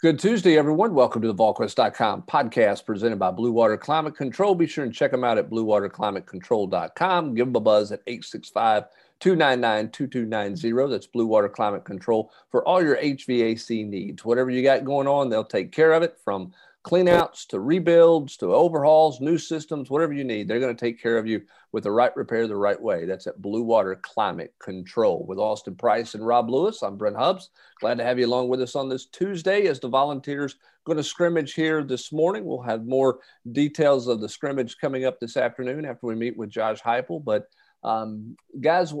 Good 0.00 0.20
Tuesday, 0.20 0.56
everyone. 0.56 0.94
Welcome 0.94 1.22
to 1.22 1.26
the 1.26 1.34
VolQuest.com 1.34 2.22
podcast 2.28 2.86
presented 2.86 3.18
by 3.18 3.32
Blue 3.32 3.50
Water 3.50 3.76
Climate 3.76 4.14
Control. 4.14 4.54
Be 4.54 4.68
sure 4.68 4.84
and 4.84 4.94
check 4.94 5.10
them 5.10 5.24
out 5.24 5.38
at 5.38 5.50
bluewaterclimatecontrol.com. 5.50 7.34
Give 7.34 7.46
them 7.48 7.56
a 7.56 7.60
buzz 7.60 7.90
at 7.90 8.02
865 8.06 8.84
299 9.18 9.90
2290. 9.90 10.92
That's 10.92 11.08
Blue 11.08 11.26
Water 11.26 11.48
Climate 11.48 11.84
Control 11.84 12.30
for 12.48 12.64
all 12.64 12.80
your 12.80 12.96
HVAC 12.98 13.88
needs. 13.88 14.24
Whatever 14.24 14.50
you 14.50 14.62
got 14.62 14.84
going 14.84 15.08
on, 15.08 15.30
they'll 15.30 15.42
take 15.42 15.72
care 15.72 15.92
of 15.92 16.04
it 16.04 16.16
from 16.24 16.52
cleanouts 16.88 17.46
to 17.48 17.60
rebuilds 17.60 18.38
to 18.38 18.54
overhauls, 18.54 19.20
new 19.20 19.36
systems, 19.36 19.90
whatever 19.90 20.14
you 20.14 20.24
need. 20.24 20.48
They're 20.48 20.60
going 20.60 20.74
to 20.74 20.80
take 20.80 21.02
care 21.02 21.18
of 21.18 21.26
you 21.26 21.42
with 21.72 21.84
the 21.84 21.90
right 21.90 22.16
repair 22.16 22.46
the 22.46 22.56
right 22.56 22.80
way. 22.80 23.04
That's 23.04 23.26
at 23.26 23.42
Blue 23.42 23.62
Water 23.62 24.00
Climate 24.02 24.54
Control. 24.58 25.26
With 25.28 25.38
Austin 25.38 25.74
Price 25.74 26.14
and 26.14 26.26
Rob 26.26 26.48
Lewis, 26.48 26.82
I'm 26.82 26.96
Brent 26.96 27.16
Hubbs. 27.16 27.50
Glad 27.80 27.98
to 27.98 28.04
have 28.04 28.18
you 28.18 28.26
along 28.26 28.48
with 28.48 28.62
us 28.62 28.74
on 28.74 28.88
this 28.88 29.04
Tuesday 29.04 29.66
as 29.66 29.80
the 29.80 29.88
Volunteers 29.88 30.56
going 30.86 30.96
to 30.96 31.04
scrimmage 31.04 31.52
here 31.52 31.84
this 31.84 32.10
morning. 32.10 32.46
We'll 32.46 32.62
have 32.62 32.86
more 32.86 33.18
details 33.52 34.08
of 34.08 34.22
the 34.22 34.28
scrimmage 34.28 34.78
coming 34.78 35.04
up 35.04 35.20
this 35.20 35.36
afternoon 35.36 35.84
after 35.84 36.06
we 36.06 36.14
meet 36.14 36.38
with 36.38 36.48
Josh 36.48 36.80
Heupel. 36.80 37.22
But 37.22 37.48
um, 37.82 38.34
guys, 38.62 38.94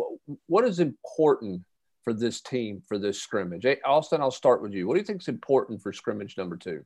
what 0.46 0.64
is 0.66 0.78
important 0.78 1.62
for 2.04 2.12
this 2.12 2.42
team 2.42 2.82
for 2.86 2.98
this 2.98 3.18
scrimmage? 3.18 3.64
Austin, 3.86 4.20
I'll 4.20 4.30
start 4.30 4.60
with 4.60 4.74
you. 4.74 4.86
What 4.86 4.94
do 4.94 5.00
you 5.00 5.06
think 5.06 5.22
is 5.22 5.28
important 5.28 5.82
for 5.82 5.94
scrimmage 5.94 6.36
number 6.36 6.58
two? 6.58 6.84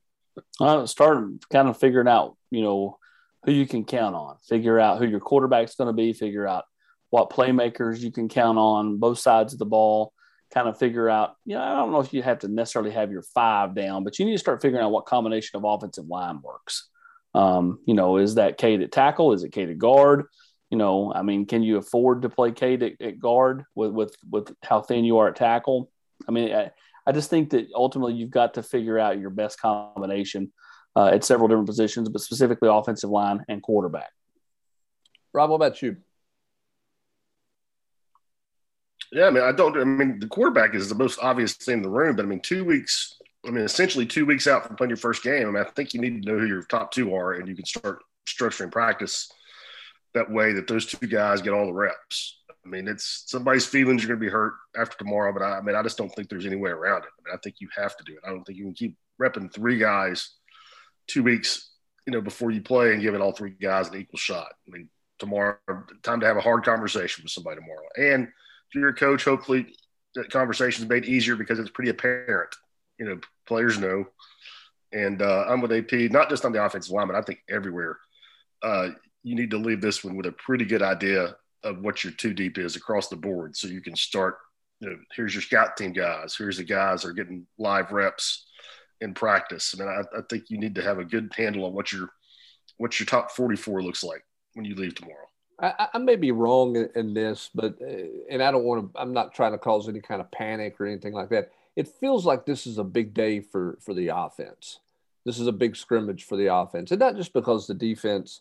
Uh, 0.60 0.86
start 0.86 1.24
kind 1.50 1.68
of 1.68 1.78
figuring 1.78 2.09
out, 2.09 2.36
you 2.50 2.62
know, 2.62 2.98
who 3.45 3.52
you 3.52 3.66
can 3.66 3.84
count 3.84 4.14
on. 4.14 4.36
Figure 4.48 4.78
out 4.78 4.98
who 4.98 5.06
your 5.06 5.20
quarterback's 5.20 5.74
going 5.74 5.88
to 5.88 5.92
be. 5.92 6.12
Figure 6.12 6.46
out 6.46 6.64
what 7.10 7.30
playmakers 7.30 8.00
you 8.00 8.10
can 8.10 8.28
count 8.28 8.58
on 8.58 8.98
both 8.98 9.18
sides 9.18 9.52
of 9.52 9.58
the 9.58 9.66
ball. 9.66 10.12
Kind 10.52 10.68
of 10.68 10.78
figure 10.78 11.08
out, 11.08 11.36
you 11.45 11.56
know, 11.56 11.62
I 11.62 11.74
don't 11.77 11.92
know 11.92 12.00
if 12.00 12.12
you 12.12 12.22
have 12.22 12.41
to 12.41 12.48
necessarily 12.48 12.91
have 12.91 13.10
your 13.10 13.22
five 13.22 13.74
down, 13.74 14.05
but 14.05 14.18
you 14.18 14.24
need 14.24 14.32
to 14.32 14.38
start 14.38 14.62
figuring 14.62 14.84
out 14.84 14.92
what 14.92 15.06
combination 15.06 15.56
of 15.56 15.64
offensive 15.64 16.06
line 16.06 16.41
works. 16.42 16.88
Um, 17.34 17.80
you 17.86 17.94
know, 17.94 18.19
is 18.19 18.34
that 18.34 18.58
K 18.58 18.75
at 18.75 18.92
tackle? 18.92 19.33
Is 19.33 19.44
it 19.44 19.53
K 19.53 19.66
to 19.66 19.75
guard? 19.75 20.27
You 20.70 20.78
know, 20.78 21.12
I 21.12 21.22
mean, 21.22 21.47
can 21.47 21.62
you 21.62 21.78
afford 21.78 22.22
to 22.22 22.28
play 22.28 22.53
K 22.53 22.75
at, 22.75 23.06
at 23.06 23.19
guard 23.19 23.64
with, 23.75 23.92
with 23.92 24.16
with 24.30 24.55
how 24.62 24.83
thin 24.83 25.05
you 25.05 25.19
are 25.19 25.28
at 25.28 25.36
tackle? 25.36 25.91
I 26.28 26.33
mean, 26.33 26.55
I, 26.55 26.70
I 27.06 27.12
just 27.12 27.31
think 27.31 27.50
that 27.50 27.69
ultimately 27.75 28.14
you've 28.14 28.31
got 28.31 28.55
to 28.55 28.62
figure 28.62 28.98
out 28.98 29.19
your 29.19 29.31
best 29.31 29.61
combination 29.61 30.53
uh, 30.95 31.06
at 31.06 31.25
several 31.25 31.48
different 31.48 31.67
positions, 31.67 32.09
but 32.09 32.20
specifically 32.20 32.69
offensive 32.69 33.11
line 33.11 33.44
and 33.48 33.62
quarterback. 33.62 34.11
Rob, 35.33 35.50
what 35.50 35.56
about 35.56 35.81
you? 35.83 35.97
Yeah, 39.11 39.27
I 39.27 39.31
mean, 39.31 39.42
I 39.42 39.53
don't. 39.53 39.78
I 39.78 39.84
mean, 39.84 40.20
the 40.20 40.27
quarterback 40.27 40.75
is 40.75 40.89
the 40.89 40.94
most 40.94 41.19
obvious 41.20 41.55
thing 41.55 41.78
in 41.78 41.83
the 41.83 41.91
room, 41.91 42.17
but 42.17 42.25
I 42.25 42.28
mean, 42.28 42.41
two 42.41 42.64
weeks. 42.64 43.19
I 43.47 43.50
mean, 43.50 43.64
essentially 43.64 44.06
two 44.06 44.25
weeks 44.25 44.47
out 44.47 44.66
from 44.66 44.77
playing 44.77 44.91
your 44.91 44.97
first 44.97 45.22
game. 45.22 45.48
I 45.48 45.50
mean, 45.50 45.64
I 45.64 45.69
think 45.70 45.92
you 45.92 46.00
need 46.00 46.22
to 46.22 46.33
know 46.33 46.39
who 46.39 46.47
your 46.47 46.62
top 46.62 46.92
two 46.92 47.14
are, 47.14 47.33
and 47.33 47.48
you 47.48 47.56
can 47.56 47.66
start 47.66 48.03
structuring 48.27 48.70
practice 48.70 49.31
that 50.14 50.31
way 50.31 50.53
that 50.53 50.66
those 50.66 50.87
two 50.87 51.06
guys 51.06 51.42
get 51.42 51.53
all 51.53 51.66
the 51.66 51.72
reps. 51.72 52.41
I 52.64 52.68
mean, 52.68 52.86
it's 52.86 53.24
somebody's 53.27 53.66
feelings 53.66 54.05
are 54.05 54.08
going 54.08 54.20
to 54.20 54.24
be 54.24 54.30
hurt 54.30 54.55
after 54.77 54.96
tomorrow, 54.96 55.32
but 55.32 55.42
I, 55.42 55.58
I, 55.58 55.60
mean, 55.62 55.74
I 55.74 55.82
just 55.82 55.98
don't 55.98 56.10
think 56.10 56.28
there's 56.28 56.46
any 56.46 56.56
way 56.56 56.70
around 56.70 57.02
it. 57.02 57.10
I 57.19 57.22
mean, 57.28 57.34
I 57.34 57.38
think 57.42 57.56
you 57.58 57.69
have 57.77 57.96
to 57.96 58.04
do 58.04 58.12
it. 58.12 58.20
I 58.24 58.30
don't 58.30 58.44
think 58.44 58.58
you 58.58 58.64
can 58.64 58.74
keep 58.74 58.96
repping 59.20 59.52
three 59.52 59.78
guys 59.78 60.30
two 61.08 61.22
weeks, 61.22 61.70
you 62.06 62.12
know, 62.12 62.20
before 62.20 62.50
you 62.50 62.62
play 62.62 62.92
and 62.92 63.02
giving 63.02 63.20
all 63.20 63.32
three 63.32 63.50
guys 63.50 63.88
an 63.88 63.96
equal 63.96 64.19
shot. 64.19 64.52
I 64.69 64.70
mean, 64.70 64.88
tomorrow, 65.19 65.56
time 66.02 66.20
to 66.20 66.27
have 66.27 66.36
a 66.36 66.41
hard 66.41 66.64
conversation 66.64 67.24
with 67.24 67.32
somebody 67.32 67.60
tomorrow. 67.60 67.86
And 67.96 68.28
to 68.72 68.78
your 68.78 68.92
coach, 68.92 69.24
hopefully 69.24 69.74
that 70.14 70.30
conversation 70.30 70.84
is 70.84 70.88
made 70.88 71.04
easier 71.04 71.36
because 71.36 71.58
it's 71.58 71.70
pretty 71.70 71.91
apparent. 71.91 72.54
You 72.98 73.06
know, 73.06 73.20
players 73.47 73.78
know. 73.78 74.06
And 74.92 75.22
uh, 75.22 75.47
I'm 75.48 75.60
with 75.60 75.72
AP, 75.72 76.12
not 76.12 76.28
just 76.28 76.44
on 76.44 76.52
the 76.52 76.62
offensive 76.62 76.92
line, 76.92 77.06
but 77.08 77.16
I 77.16 77.22
think 77.22 77.41
everywhere. 77.48 77.98
Uh, 78.62 78.91
you 79.24 79.34
need 79.34 79.50
to 79.50 79.58
leave 79.58 79.80
this 79.80 80.04
one 80.04 80.16
with 80.16 80.26
a 80.26 80.32
pretty 80.32 80.64
good 80.64 80.82
idea 80.82 81.34
of 81.65 81.81
what 81.81 82.05
your 82.05 82.12
two 82.12 82.34
deep 82.34 82.59
is 82.59 82.77
across 82.77 83.09
the 83.09 83.17
board. 83.17 83.56
So 83.56 83.69
you 83.69 83.81
can 83.81 83.97
start, 83.97 84.39
you 84.81 84.91
know, 84.91 84.97
here's 85.15 85.34
your 85.34 85.43
scout 85.43 85.77
team 85.77 85.93
guys, 85.93 86.34
here's 86.37 86.59
the 86.59 86.65
guys 86.65 87.03
that 87.03 87.09
are 87.09 87.12
getting 87.12 87.47
live 87.59 87.93
reps 87.93 88.47
in 89.00 89.15
practice. 89.15 89.75
I 89.75 89.83
mean, 89.83 89.89
I, 89.89 90.19
I 90.19 90.23
think 90.28 90.45
you 90.49 90.59
need 90.59 90.75
to 90.77 90.83
have 90.83 90.99
a 90.99 91.05
good 91.05 91.33
handle 91.37 91.65
on 91.65 91.73
what 91.73 91.93
your 91.93 92.09
what 92.78 92.99
your 92.99 93.06
top 93.06 93.31
44 93.31 93.83
looks 93.83 94.03
like 94.03 94.25
when 94.55 94.65
you 94.65 94.75
leave 94.75 94.95
tomorrow. 94.95 95.27
I, 95.61 95.89
I 95.95 95.99
may 95.99 96.17
be 96.17 96.33
wrong 96.33 96.75
in, 96.77 96.89
in 96.95 97.15
this, 97.15 97.50
but 97.55 97.77
uh, 97.81 98.06
and 98.29 98.43
I 98.43 98.50
don't 98.50 98.65
want 98.65 98.93
to. 98.93 99.00
I'm 99.00 99.12
not 99.12 99.34
trying 99.34 99.53
to 99.53 99.59
cause 99.59 99.89
any 99.89 100.00
kind 100.00 100.21
of 100.21 100.31
panic 100.31 100.81
or 100.81 100.87
anything 100.87 101.12
like 101.12 101.29
that. 101.31 101.53
It 101.77 101.89
feels 101.89 102.27
like 102.27 102.44
this 102.44 102.67
is 102.67 102.79
a 102.79 102.84
big 102.84 103.15
day 103.15 103.41
for 103.41 103.79
for 103.81 103.94
the 103.94 104.09
offense. 104.09 104.81
This 105.25 105.39
is 105.39 105.47
a 105.47 105.53
big 105.53 105.77
scrimmage 105.77 106.25
for 106.25 106.37
the 106.37 106.53
offense, 106.53 106.91
and 106.91 106.99
not 106.99 107.17
just 107.17 107.33
because 107.33 107.67
the 107.67 107.75
defense 107.75 108.41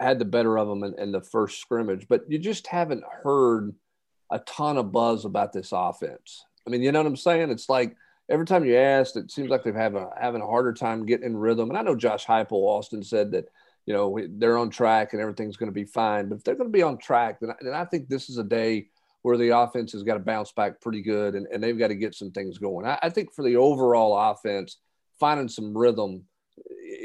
had 0.00 0.18
the 0.18 0.24
better 0.24 0.58
of 0.58 0.68
them 0.68 0.82
in, 0.84 0.98
in 0.98 1.12
the 1.12 1.20
first 1.20 1.60
scrimmage, 1.60 2.06
but 2.08 2.22
you 2.28 2.38
just 2.38 2.66
haven't 2.66 3.04
heard 3.22 3.74
a 4.30 4.38
ton 4.40 4.76
of 4.76 4.92
buzz 4.92 5.24
about 5.24 5.52
this 5.52 5.70
offense. 5.72 6.44
I 6.66 6.70
mean, 6.70 6.82
you 6.82 6.92
know 6.92 7.00
what 7.00 7.06
I'm 7.06 7.16
saying? 7.16 7.50
It's 7.50 7.68
like 7.68 7.96
every 8.28 8.46
time 8.46 8.64
you 8.64 8.76
ask, 8.76 9.16
it 9.16 9.30
seems 9.30 9.48
like 9.48 9.62
they've 9.62 9.74
having 9.74 10.02
a, 10.02 10.10
having 10.20 10.42
a 10.42 10.46
harder 10.46 10.72
time 10.72 11.06
getting 11.06 11.26
in 11.26 11.36
rhythm. 11.36 11.68
And 11.68 11.78
I 11.78 11.82
know 11.82 11.94
Josh 11.94 12.26
Heupel, 12.26 12.52
Austin 12.52 13.02
said 13.02 13.32
that 13.32 13.48
you 13.86 13.94
know 13.94 14.18
they're 14.30 14.58
on 14.58 14.70
track 14.70 15.12
and 15.12 15.22
everything's 15.22 15.56
going 15.56 15.70
to 15.70 15.74
be 15.74 15.84
fine. 15.84 16.28
But 16.28 16.38
if 16.38 16.44
they're 16.44 16.56
going 16.56 16.70
to 16.70 16.76
be 16.76 16.82
on 16.82 16.98
track, 16.98 17.40
then, 17.40 17.50
then 17.60 17.74
I 17.74 17.84
think 17.84 18.08
this 18.08 18.28
is 18.28 18.38
a 18.38 18.44
day 18.44 18.88
where 19.22 19.36
the 19.36 19.56
offense 19.56 19.92
has 19.92 20.02
got 20.02 20.14
to 20.14 20.20
bounce 20.20 20.52
back 20.52 20.80
pretty 20.80 21.02
good 21.02 21.34
and, 21.34 21.46
and 21.52 21.62
they've 21.62 21.78
got 21.78 21.88
to 21.88 21.96
get 21.96 22.14
some 22.14 22.30
things 22.30 22.58
going. 22.58 22.86
I, 22.86 22.98
I 23.02 23.10
think 23.10 23.32
for 23.32 23.42
the 23.42 23.56
overall 23.56 24.30
offense, 24.30 24.78
finding 25.18 25.48
some 25.48 25.76
rhythm 25.76 26.24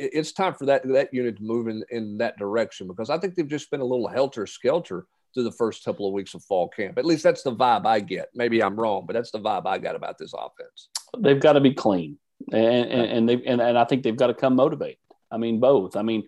it's 0.02 0.32
time 0.32 0.54
for 0.54 0.66
that 0.66 0.88
that 0.88 1.14
unit 1.14 1.38
to 1.38 1.44
move 1.44 1.68
in, 1.68 1.84
in 1.90 2.18
that 2.18 2.38
direction 2.38 2.88
because 2.88 3.10
I 3.10 3.18
think 3.18 3.36
they've 3.36 3.48
just 3.48 3.72
been 3.72 3.82
a 3.82 3.86
little 3.86 4.08
helter 4.08 4.48
skelter 4.48 5.06
through 5.34 5.44
the 5.44 5.52
first 5.52 5.86
couple 5.86 6.08
of 6.08 6.14
weeks 6.14 6.34
of 6.34 6.44
fall 6.44 6.68
camp. 6.68 6.98
At 6.98 7.06
least 7.06 7.24
that's 7.24 7.44
the 7.44 7.56
vibe 7.56 7.86
I 7.86 8.00
get. 8.00 8.30
Maybe 8.36 8.62
I'm 8.62 8.76
wrong, 8.76 9.06
but 9.06 9.14
that's 9.14 9.32
the 9.32 9.40
vibe 9.40 9.66
I 9.66 9.78
got 9.78 9.96
about 9.96 10.18
this 10.18 10.34
offense. 10.34 10.90
They've 11.18 11.40
got 11.40 11.54
to 11.54 11.62
be 11.62 11.74
clean, 11.74 12.18
and 12.52 12.64
and, 12.64 13.12
and 13.12 13.30
they 13.30 13.42
and, 13.46 13.62
and 13.62 13.78
I 13.78 13.86
think 13.86 14.04
they've 14.04 14.16
got 14.16 14.28
to 14.28 14.34
come 14.34 14.56
motivated. 14.56 14.98
I 15.32 15.38
mean, 15.38 15.60
both. 15.60 15.96
I 15.96 16.02
mean, 16.02 16.28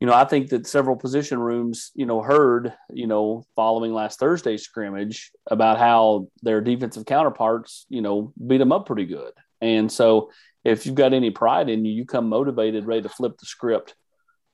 you 0.00 0.06
know, 0.06 0.14
I 0.14 0.24
think 0.24 0.48
that 0.48 0.66
several 0.66 0.96
position 0.96 1.38
rooms, 1.38 1.90
you 1.94 2.06
know, 2.06 2.22
heard, 2.22 2.72
you 2.90 3.06
know, 3.06 3.44
following 3.54 3.92
last 3.92 4.18
Thursday's 4.18 4.62
scrimmage 4.62 5.30
about 5.46 5.78
how 5.78 6.28
their 6.42 6.60
defensive 6.62 7.04
counterparts, 7.04 7.86
you 7.88 8.00
know, 8.00 8.32
beat 8.46 8.58
them 8.58 8.72
up 8.72 8.86
pretty 8.86 9.04
good. 9.04 9.32
And 9.60 9.92
so 9.92 10.30
if 10.64 10.86
you've 10.86 10.94
got 10.94 11.12
any 11.12 11.30
pride 11.30 11.68
in 11.68 11.84
you, 11.84 11.92
you 11.92 12.04
come 12.04 12.28
motivated, 12.28 12.86
ready 12.86 13.02
to 13.02 13.08
flip 13.08 13.38
the 13.38 13.46
script, 13.46 13.94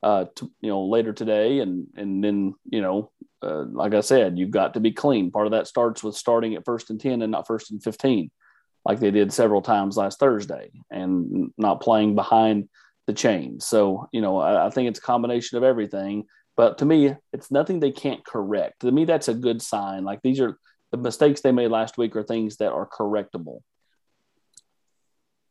uh, 0.02 0.26
to, 0.36 0.50
you 0.60 0.68
know, 0.68 0.86
later 0.86 1.12
today, 1.12 1.60
and 1.60 1.86
and 1.96 2.22
then 2.22 2.54
you 2.64 2.80
know, 2.80 3.10
uh, 3.42 3.64
like 3.64 3.94
I 3.94 4.00
said, 4.00 4.38
you've 4.38 4.50
got 4.50 4.74
to 4.74 4.80
be 4.80 4.92
clean. 4.92 5.30
Part 5.30 5.46
of 5.46 5.52
that 5.52 5.66
starts 5.66 6.02
with 6.02 6.14
starting 6.14 6.54
at 6.54 6.64
first 6.64 6.90
and 6.90 7.00
ten 7.00 7.22
and 7.22 7.32
not 7.32 7.46
first 7.46 7.70
and 7.70 7.82
fifteen, 7.82 8.30
like 8.84 9.00
they 9.00 9.10
did 9.10 9.32
several 9.32 9.62
times 9.62 9.96
last 9.96 10.20
Thursday, 10.20 10.70
and 10.90 11.50
not 11.58 11.80
playing 11.80 12.14
behind 12.14 12.68
the 13.06 13.14
chains. 13.14 13.66
So 13.66 14.08
you 14.12 14.20
know, 14.20 14.38
I, 14.38 14.66
I 14.66 14.70
think 14.70 14.88
it's 14.88 14.98
a 14.98 15.02
combination 15.02 15.58
of 15.58 15.64
everything. 15.64 16.24
But 16.56 16.78
to 16.78 16.86
me, 16.86 17.14
it's 17.34 17.50
nothing 17.50 17.80
they 17.80 17.90
can't 17.90 18.24
correct. 18.24 18.80
To 18.80 18.90
me, 18.90 19.04
that's 19.04 19.28
a 19.28 19.34
good 19.34 19.60
sign. 19.60 20.04
Like 20.04 20.20
these 20.22 20.40
are 20.40 20.58
the 20.90 20.96
mistakes 20.96 21.40
they 21.40 21.52
made 21.52 21.70
last 21.70 21.98
week 21.98 22.16
are 22.16 22.22
things 22.22 22.56
that 22.58 22.72
are 22.72 22.88
correctable. 22.88 23.60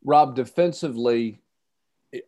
Rob, 0.06 0.36
defensively, 0.36 1.40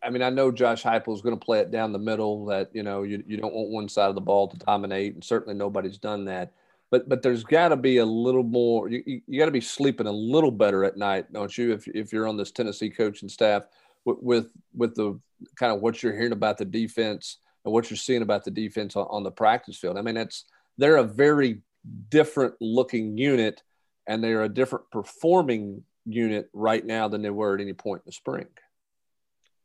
I 0.03 0.09
mean, 0.09 0.21
I 0.21 0.29
know 0.29 0.51
Josh 0.51 0.83
Heupel 0.83 1.15
is 1.15 1.21
going 1.21 1.39
to 1.39 1.43
play 1.43 1.59
it 1.59 1.71
down 1.71 1.93
the 1.93 1.97
middle. 1.97 2.45
That 2.45 2.69
you 2.73 2.83
know, 2.83 3.03
you, 3.03 3.23
you 3.25 3.37
don't 3.37 3.53
want 3.53 3.69
one 3.69 3.89
side 3.89 4.09
of 4.09 4.15
the 4.15 4.21
ball 4.21 4.49
to 4.49 4.57
dominate, 4.57 5.13
and 5.15 5.23
certainly 5.23 5.55
nobody's 5.55 5.97
done 5.97 6.25
that. 6.25 6.51
But 6.91 7.07
but 7.07 7.23
there's 7.23 7.43
got 7.43 7.69
to 7.69 7.77
be 7.77 7.97
a 7.97 8.05
little 8.05 8.43
more. 8.43 8.89
You, 8.89 9.01
you, 9.05 9.21
you 9.25 9.39
got 9.39 9.45
to 9.45 9.51
be 9.51 9.61
sleeping 9.61 10.07
a 10.07 10.11
little 10.11 10.51
better 10.51 10.83
at 10.83 10.97
night, 10.97 11.31
don't 11.31 11.57
you? 11.57 11.71
If 11.71 11.87
if 11.87 12.11
you're 12.11 12.27
on 12.27 12.35
this 12.35 12.51
Tennessee 12.51 12.89
coaching 12.89 13.29
staff 13.29 13.63
with 14.03 14.17
with, 14.21 14.49
with 14.75 14.95
the 14.95 15.17
kind 15.55 15.73
of 15.73 15.81
what 15.81 16.03
you're 16.03 16.15
hearing 16.15 16.33
about 16.33 16.57
the 16.57 16.65
defense 16.65 17.37
and 17.63 17.73
what 17.73 17.89
you're 17.89 17.97
seeing 17.97 18.21
about 18.21 18.43
the 18.43 18.51
defense 18.51 18.97
on, 18.97 19.07
on 19.09 19.23
the 19.23 19.31
practice 19.31 19.77
field. 19.77 19.97
I 19.97 20.01
mean, 20.01 20.17
it's 20.17 20.43
they're 20.77 20.97
a 20.97 21.03
very 21.03 21.61
different 22.09 22.55
looking 22.59 23.17
unit, 23.17 23.63
and 24.05 24.21
they're 24.21 24.43
a 24.43 24.49
different 24.49 24.91
performing 24.91 25.85
unit 26.11 26.49
right 26.53 26.85
now 26.85 27.07
than 27.07 27.21
they 27.21 27.29
were 27.29 27.55
at 27.55 27.61
any 27.61 27.73
point 27.73 28.01
in 28.01 28.07
the 28.07 28.11
spring. 28.11 28.47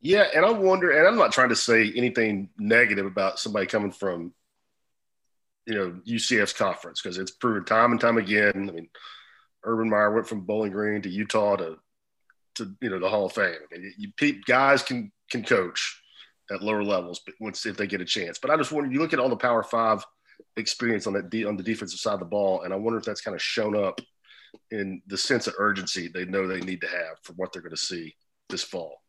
Yeah, 0.00 0.26
and 0.35 0.44
I 0.44 0.50
wonder, 0.50 0.91
and 0.91 1.08
I'm 1.08 1.17
not 1.17 1.32
trying 1.32 1.49
to 1.49 1.56
say 1.56 1.91
anything 1.96 2.50
negative 2.58 3.06
about 3.06 3.38
somebody 3.38 3.67
coming 3.67 3.91
from, 3.91 4.35
you 5.67 5.75
know, 5.75 6.00
UCF's 6.06 6.52
conference 6.52 7.00
because 7.00 7.17
it's 7.17 7.31
proven 7.31 7.64
time 7.64 7.93
and 7.93 8.00
time 8.00 8.19
again. 8.19 8.69
I 8.69 8.73
mean, 8.73 8.88
Urban 9.64 9.88
Meyer 9.88 10.12
went 10.12 10.29
from 10.29 10.43
Bowling 10.43 10.73
Green 10.73 11.00
to 11.02 11.08
Utah 11.08 11.56
to, 11.56 11.79
to 12.56 12.76
you 12.82 12.90
know, 12.90 12.99
the 12.99 13.08
Hall 13.08 13.26
of 13.26 13.32
Fame. 13.32 13.55
I 13.75 13.79
mean, 13.79 13.94
you, 13.97 14.43
guys 14.44 14.82
can 14.82 15.11
can 15.31 15.43
coach 15.43 16.02
at 16.50 16.62
lower 16.62 16.85
levels, 16.85 17.23
but 17.25 17.35
once 17.40 17.64
if 17.64 17.79
they 17.79 17.87
get 17.87 18.02
a 18.02 18.05
chance. 18.05 18.38
But 18.38 18.50
I 18.50 18.58
just 18.58 18.73
wonder, 18.73 18.93
you 18.93 19.00
look 19.00 19.14
at 19.14 19.19
all 19.19 19.31
the 19.31 19.37
Power 19.37 19.62
Five 19.62 20.05
experience 20.58 21.06
on 21.06 21.14
that 21.14 21.47
on 21.47 21.56
the 21.56 21.62
defensive 21.62 21.99
side 21.99 22.14
of 22.14 22.20
the 22.20 22.26
ball, 22.26 22.62
and 22.62 22.75
I 22.75 22.76
wonder 22.76 22.99
if 22.99 23.06
that's 23.06 23.23
kind 23.23 23.35
of 23.35 23.40
shown 23.40 23.75
up 23.75 24.00
in 24.71 25.03
the 25.06 25.17
sense 25.17 25.47
of 25.47 25.55
urgency 25.59 26.09
they 26.09 26.25
know 26.25 26.47
they 26.47 26.61
need 26.61 26.81
to 26.81 26.89
have 26.89 27.19
for 27.23 27.33
what 27.35 27.53
they're 27.53 27.62
going 27.62 27.71
to 27.71 27.77
see 27.77 28.15
this 28.49 28.62
fall. 28.62 29.03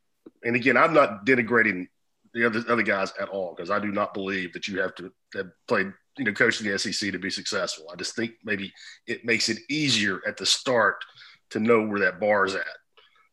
And 0.43 0.55
again, 0.55 0.77
I'm 0.77 0.93
not 0.93 1.25
denigrating 1.25 1.87
the 2.33 2.45
other 2.45 2.63
other 2.69 2.83
guys 2.83 3.13
at 3.19 3.29
all 3.29 3.53
because 3.55 3.71
I 3.71 3.79
do 3.79 3.91
not 3.91 4.13
believe 4.13 4.53
that 4.53 4.67
you 4.67 4.79
have 4.81 4.93
to 4.95 5.11
have 5.35 5.47
played, 5.67 5.91
you 6.17 6.25
know, 6.25 6.33
coach 6.33 6.61
in 6.61 6.69
the 6.69 6.77
SEC 6.77 7.11
to 7.11 7.19
be 7.19 7.29
successful. 7.29 7.87
I 7.91 7.95
just 7.95 8.15
think 8.15 8.31
maybe 8.43 8.71
it 9.07 9.25
makes 9.25 9.49
it 9.49 9.59
easier 9.69 10.21
at 10.27 10.37
the 10.37 10.45
start 10.45 11.03
to 11.51 11.59
know 11.59 11.85
where 11.85 11.99
that 11.99 12.19
bar 12.19 12.45
is 12.45 12.55
at 12.55 12.65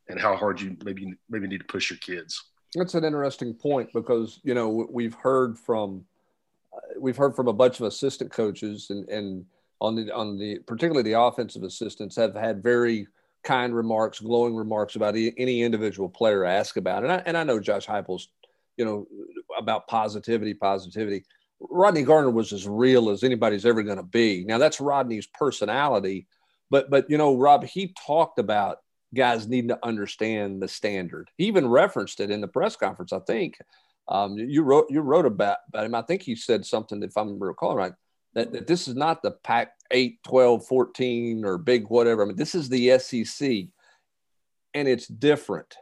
and 0.09 0.21
how 0.21 0.37
hard 0.37 0.61
you 0.61 0.77
maybe 0.85 1.15
maybe 1.29 1.49
need 1.49 1.59
to 1.59 1.67
push 1.67 1.91
your 1.91 1.99
kids. 1.99 2.41
That's 2.75 2.95
an 2.95 3.05
interesting 3.05 3.55
point 3.55 3.91
because 3.93 4.41
you 4.45 4.55
know 4.55 4.87
we've 4.91 5.15
heard 5.15 5.59
from 5.59 6.05
we've 6.99 7.17
heard 7.17 7.35
from 7.35 7.49
a 7.49 7.53
bunch 7.53 7.81
of 7.81 7.87
assistant 7.87 8.31
coaches 8.31 8.89
and 8.91 9.09
and 9.09 9.45
on 9.83 9.97
the 9.97 10.15
on 10.15 10.39
the 10.39 10.61
particularly 10.61 11.03
the 11.03 11.21
offensive 11.21 11.65
assistants 11.65 12.15
have 12.15 12.35
had 12.37 12.63
very 12.63 13.09
kind 13.43 13.75
remarks, 13.75 14.21
glowing 14.21 14.55
remarks 14.55 14.95
about 14.95 15.17
any 15.17 15.63
individual 15.63 16.09
player 16.09 16.45
ask 16.45 16.77
about. 16.77 17.03
And 17.03 17.13
I, 17.13 17.23
and 17.27 17.37
I 17.37 17.43
know 17.43 17.59
Josh 17.59 17.87
Heupel's, 17.87 18.29
you 18.77 18.85
know, 18.85 19.09
about 19.59 19.89
positivity, 19.89 20.55
positivity. 20.55 21.25
Rodney 21.59 22.05
Garner 22.05 22.31
was 22.31 22.53
as 22.53 22.69
real 22.69 23.11
as 23.11 23.25
anybody's 23.25 23.67
ever 23.67 23.83
going 23.83 23.97
to 23.97 24.05
be. 24.05 24.45
Now 24.45 24.59
that's 24.59 24.81
Rodney's 24.81 25.27
personality, 25.27 26.29
but 26.71 26.89
but 26.89 27.11
you 27.11 27.19
know, 27.19 27.37
Rob, 27.37 27.65
he 27.65 27.95
talked 28.07 28.39
about 28.39 28.79
guys 29.13 29.49
needing 29.49 29.69
to 29.69 29.85
understand 29.85 30.63
the 30.63 30.69
standard. 30.69 31.29
He 31.37 31.47
even 31.47 31.69
referenced 31.69 32.21
it 32.21 32.31
in 32.31 32.41
the 32.41 32.49
press 32.49 32.77
conference. 32.77 33.13
I 33.13 33.19
think 33.19 33.59
um, 34.07 34.39
you 34.39 34.63
wrote 34.63 34.87
you 34.91 35.01
wrote 35.01 35.27
about, 35.27 35.59
about 35.69 35.87
him. 35.87 35.95
I 35.97 36.03
think 36.03 36.23
he 36.23 36.37
said 36.37 36.65
something, 36.65 37.03
if 37.03 37.17
I'm 37.17 37.43
recalling 37.43 37.79
right, 37.79 37.93
that, 38.35 38.53
that 38.53 38.67
this 38.67 38.89
is 38.89 38.95
not 38.95 39.23
the 39.23 39.33
Pac 39.33 39.75
8, 39.91 40.23
12, 40.25 40.67
14 40.67 41.45
or 41.45 41.59
big 41.59 41.89
whatever. 41.89 42.23
I 42.23 42.27
mean, 42.27 42.37
this 42.37 42.55
is 42.55 42.69
the 42.69 42.99
SEC 42.99 43.67
and 44.75 44.89
it's 44.89 45.07
different. 45.07 45.77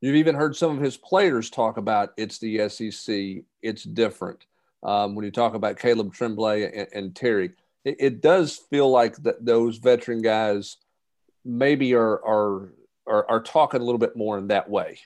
You've 0.00 0.16
even 0.16 0.34
heard 0.34 0.56
some 0.56 0.76
of 0.76 0.82
his 0.82 0.96
players 0.96 1.50
talk 1.50 1.76
about 1.76 2.12
it's 2.16 2.38
the 2.38 2.68
SEC, 2.68 3.44
it's 3.62 3.84
different. 3.84 4.44
Um, 4.82 5.14
when 5.14 5.24
you 5.24 5.30
talk 5.30 5.54
about 5.54 5.78
Caleb 5.78 6.12
Tremblay 6.12 6.64
and, 6.64 6.88
and 6.92 7.16
Terry, 7.16 7.52
it, 7.84 7.96
it, 7.98 8.20
does 8.20 8.56
feel 8.56 8.90
like 8.90 9.16
that 9.22 9.42
those 9.44 9.78
veteran 9.78 10.20
guys 10.20 10.76
maybe 11.42 11.94
are, 11.94 12.22
are, 12.22 12.74
are, 13.06 13.30
are 13.30 13.42
talking 13.42 13.80
a 13.80 13.84
little 13.84 13.98
bit 13.98 14.14
more 14.14 14.36
in 14.36 14.48
that 14.48 14.68
way. 14.68 14.98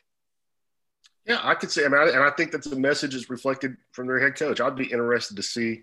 Yeah, 1.26 1.40
I 1.44 1.54
could 1.54 1.70
say, 1.70 1.84
I 1.84 1.88
mean, 1.88 2.08
and 2.08 2.24
I 2.24 2.30
think 2.30 2.50
that 2.52 2.64
the 2.64 2.74
message 2.74 3.14
is 3.14 3.30
reflected 3.30 3.76
from 3.92 4.08
their 4.08 4.18
head 4.18 4.34
coach. 4.34 4.60
I'd 4.60 4.74
be 4.74 4.90
interested 4.90 5.36
to 5.36 5.42
see 5.42 5.82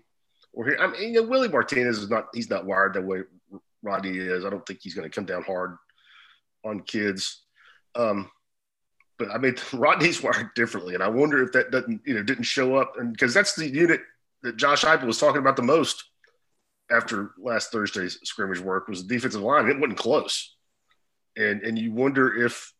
or 0.56 0.64
here. 0.64 0.78
I 0.80 0.88
mean, 0.88 1.14
you 1.14 1.20
know, 1.20 1.28
Willie 1.28 1.48
Martinez 1.48 1.98
is 1.98 2.10
not 2.10 2.28
he's 2.34 2.50
not 2.50 2.66
wired 2.66 2.94
that 2.94 3.04
way 3.04 3.20
Rodney 3.82 4.16
is. 4.16 4.44
I 4.44 4.50
don't 4.50 4.66
think 4.66 4.80
he's 4.82 4.94
going 4.94 5.08
to 5.08 5.14
come 5.14 5.26
down 5.26 5.44
hard 5.44 5.76
on 6.64 6.80
kids. 6.80 7.44
Um, 7.94 8.28
but 9.18 9.30
I 9.30 9.38
mean, 9.38 9.54
Rodney's 9.72 10.22
wired 10.22 10.50
differently, 10.56 10.94
and 10.94 11.02
I 11.02 11.08
wonder 11.08 11.42
if 11.42 11.52
that 11.52 11.70
doesn't 11.70 12.00
you 12.04 12.14
know 12.14 12.24
didn't 12.24 12.44
show 12.44 12.74
up, 12.74 12.94
and 12.98 13.12
because 13.12 13.32
that's 13.32 13.54
the 13.54 13.68
unit 13.68 14.00
that 14.42 14.56
Josh 14.56 14.82
Heupel 14.82 15.06
was 15.06 15.18
talking 15.18 15.40
about 15.40 15.56
the 15.56 15.62
most 15.62 16.02
after 16.90 17.32
last 17.38 17.70
Thursday's 17.70 18.18
scrimmage 18.24 18.60
work 18.60 18.88
was 18.88 19.06
the 19.06 19.14
defensive 19.14 19.42
line. 19.42 19.68
It 19.68 19.78
wasn't 19.78 19.98
close, 19.98 20.56
and 21.36 21.62
and 21.62 21.78
you 21.78 21.92
wonder 21.92 22.44
if 22.44 22.72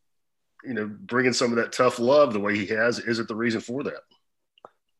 you 0.63 0.73
know 0.73 0.87
bringing 0.87 1.33
some 1.33 1.51
of 1.51 1.57
that 1.57 1.71
tough 1.71 1.99
love 1.99 2.33
the 2.33 2.39
way 2.39 2.55
he 2.55 2.65
has 2.67 2.99
is 2.99 3.19
it 3.19 3.27
the 3.27 3.35
reason 3.35 3.61
for 3.61 3.83
that. 3.83 4.01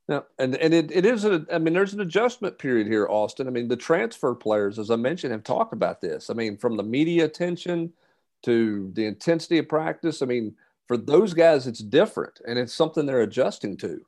Yeah, 0.07 0.21
and 0.39 0.55
and 0.55 0.73
it, 0.73 0.89
it 0.91 1.05
is 1.05 1.25
a, 1.25 1.45
I 1.51 1.57
mean, 1.57 1.73
there's 1.73 1.93
an 1.93 1.99
adjustment 1.99 2.57
period 2.57 2.87
here, 2.87 3.07
Austin. 3.09 3.47
I 3.47 3.49
mean, 3.49 3.67
the 3.67 3.75
transfer 3.75 4.33
players, 4.33 4.79
as 4.79 4.89
I 4.89 4.95
mentioned, 4.95 5.33
have 5.33 5.43
talked 5.43 5.73
about 5.73 5.99
this. 5.99 6.29
I 6.29 6.33
mean, 6.33 6.57
from 6.57 6.77
the 6.77 6.83
media 6.83 7.25
attention 7.25 7.91
to 8.43 8.91
the 8.93 9.05
intensity 9.05 9.57
of 9.57 9.67
practice. 9.67 10.21
I 10.21 10.25
mean, 10.25 10.55
for 10.87 10.97
those 10.97 11.33
guys, 11.33 11.67
it's 11.67 11.79
different, 11.79 12.39
and 12.47 12.57
it's 12.57 12.73
something 12.73 13.05
they're 13.05 13.21
adjusting 13.21 13.77
to. 13.77 14.01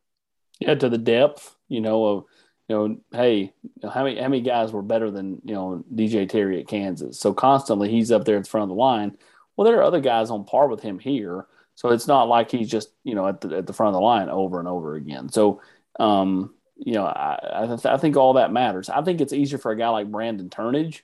Yeah, 0.59 0.75
to 0.75 0.89
the 0.89 0.97
depth, 0.97 1.55
you 1.67 1.81
know, 1.81 2.05
of 2.05 2.25
you 2.67 2.75
know, 2.75 2.97
hey, 3.11 3.53
how 3.91 4.03
many 4.03 4.21
how 4.21 4.27
many 4.27 4.41
guys 4.41 4.71
were 4.71 4.81
better 4.81 5.09
than 5.11 5.41
you 5.43 5.53
know 5.53 5.83
DJ 5.93 6.29
Terry 6.29 6.59
at 6.59 6.67
Kansas? 6.67 7.19
So 7.19 7.33
constantly 7.33 7.89
he's 7.89 8.11
up 8.11 8.25
there 8.25 8.39
the 8.39 8.47
front 8.47 8.63
of 8.63 8.69
the 8.69 8.75
line. 8.75 9.17
Well, 9.55 9.65
there 9.65 9.79
are 9.79 9.83
other 9.83 9.99
guys 9.99 10.29
on 10.29 10.45
par 10.45 10.67
with 10.67 10.81
him 10.81 10.99
here, 10.99 11.47
so 11.75 11.89
it's 11.89 12.07
not 12.07 12.29
like 12.29 12.51
he's 12.51 12.69
just 12.69 12.91
you 13.03 13.15
know 13.15 13.27
at 13.27 13.41
the 13.41 13.57
at 13.57 13.67
the 13.67 13.73
front 13.73 13.89
of 13.89 13.99
the 13.99 14.05
line 14.05 14.29
over 14.29 14.59
and 14.59 14.67
over 14.67 14.95
again. 14.95 15.29
So 15.29 15.61
um, 15.99 16.53
you 16.77 16.93
know, 16.93 17.05
I, 17.05 17.63
I, 17.63 17.67
th- 17.67 17.85
I, 17.85 17.97
think 17.97 18.15
all 18.15 18.33
that 18.33 18.53
matters. 18.53 18.89
I 18.89 19.01
think 19.01 19.19
it's 19.19 19.33
easier 19.33 19.59
for 19.59 19.71
a 19.71 19.77
guy 19.77 19.89
like 19.89 20.09
Brandon 20.09 20.49
Turnage, 20.49 21.01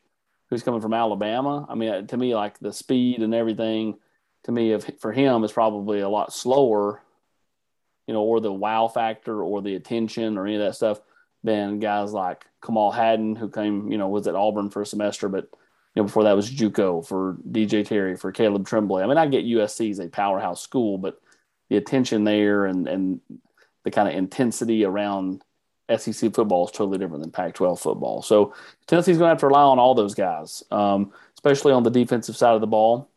who's 0.49 0.63
coming 0.63 0.81
from 0.81 0.93
Alabama. 0.93 1.65
I 1.69 1.75
mean, 1.75 1.89
uh, 1.89 2.01
to 2.03 2.17
me, 2.17 2.33
like 2.33 2.57
the 2.59 2.71
speed 2.71 3.21
and 3.21 3.35
everything, 3.35 3.99
to 4.45 4.51
me, 4.51 4.71
if 4.71 4.89
for 4.99 5.11
him, 5.11 5.43
is 5.43 5.51
probably 5.51 5.99
a 5.99 6.09
lot 6.09 6.31
slower, 6.31 7.01
you 8.07 8.13
know, 8.13 8.21
or 8.21 8.39
the 8.39 8.53
wow 8.53 8.87
factor 8.87 9.43
or 9.43 9.61
the 9.61 9.75
attention 9.75 10.37
or 10.37 10.45
any 10.47 10.55
of 10.55 10.61
that 10.61 10.75
stuff 10.75 11.01
than 11.43 11.79
guys 11.79 12.13
like 12.13 12.45
Kamal 12.65 12.91
Hadden, 12.91 13.35
who 13.35 13.49
came, 13.49 13.91
you 13.91 13.97
know, 13.97 14.07
was 14.07 14.27
at 14.27 14.35
Auburn 14.35 14.69
for 14.69 14.81
a 14.81 14.85
semester, 14.85 15.27
but 15.27 15.49
you 15.93 16.01
know, 16.01 16.03
before 16.03 16.23
that 16.23 16.35
was 16.35 16.49
JUCO 16.49 17.05
for 17.05 17.37
DJ 17.49 17.85
Terry, 17.85 18.15
for 18.15 18.31
Caleb 18.31 18.65
Tremblay. 18.65 19.03
I 19.03 19.07
mean, 19.07 19.17
I 19.17 19.27
get 19.27 19.45
USC 19.45 19.91
is 19.91 19.99
a 19.99 20.07
powerhouse 20.07 20.61
school, 20.61 20.97
but 20.97 21.19
the 21.69 21.77
attention 21.77 22.23
there 22.23 22.65
and 22.65 22.87
and 22.87 23.21
the 23.85 23.91
kind 23.91 24.09
of 24.09 24.15
intensity 24.15 24.83
around 24.83 25.41
SEC 25.95 26.33
football 26.33 26.65
is 26.65 26.71
totally 26.71 26.97
different 26.97 27.21
than 27.21 27.31
Pac-12 27.31 27.79
football. 27.79 28.21
So 28.21 28.53
Tennessee's 28.87 29.17
going 29.17 29.27
to 29.27 29.33
have 29.33 29.39
to 29.39 29.47
rely 29.47 29.61
on 29.61 29.79
all 29.79 29.93
those 29.93 30.15
guys, 30.15 30.63
um, 30.71 31.13
especially 31.35 31.71
on 31.71 31.83
the 31.83 31.91
defensive 31.91 32.35
side 32.35 32.55
of 32.55 32.61
the 32.61 32.67
ball, 32.67 33.09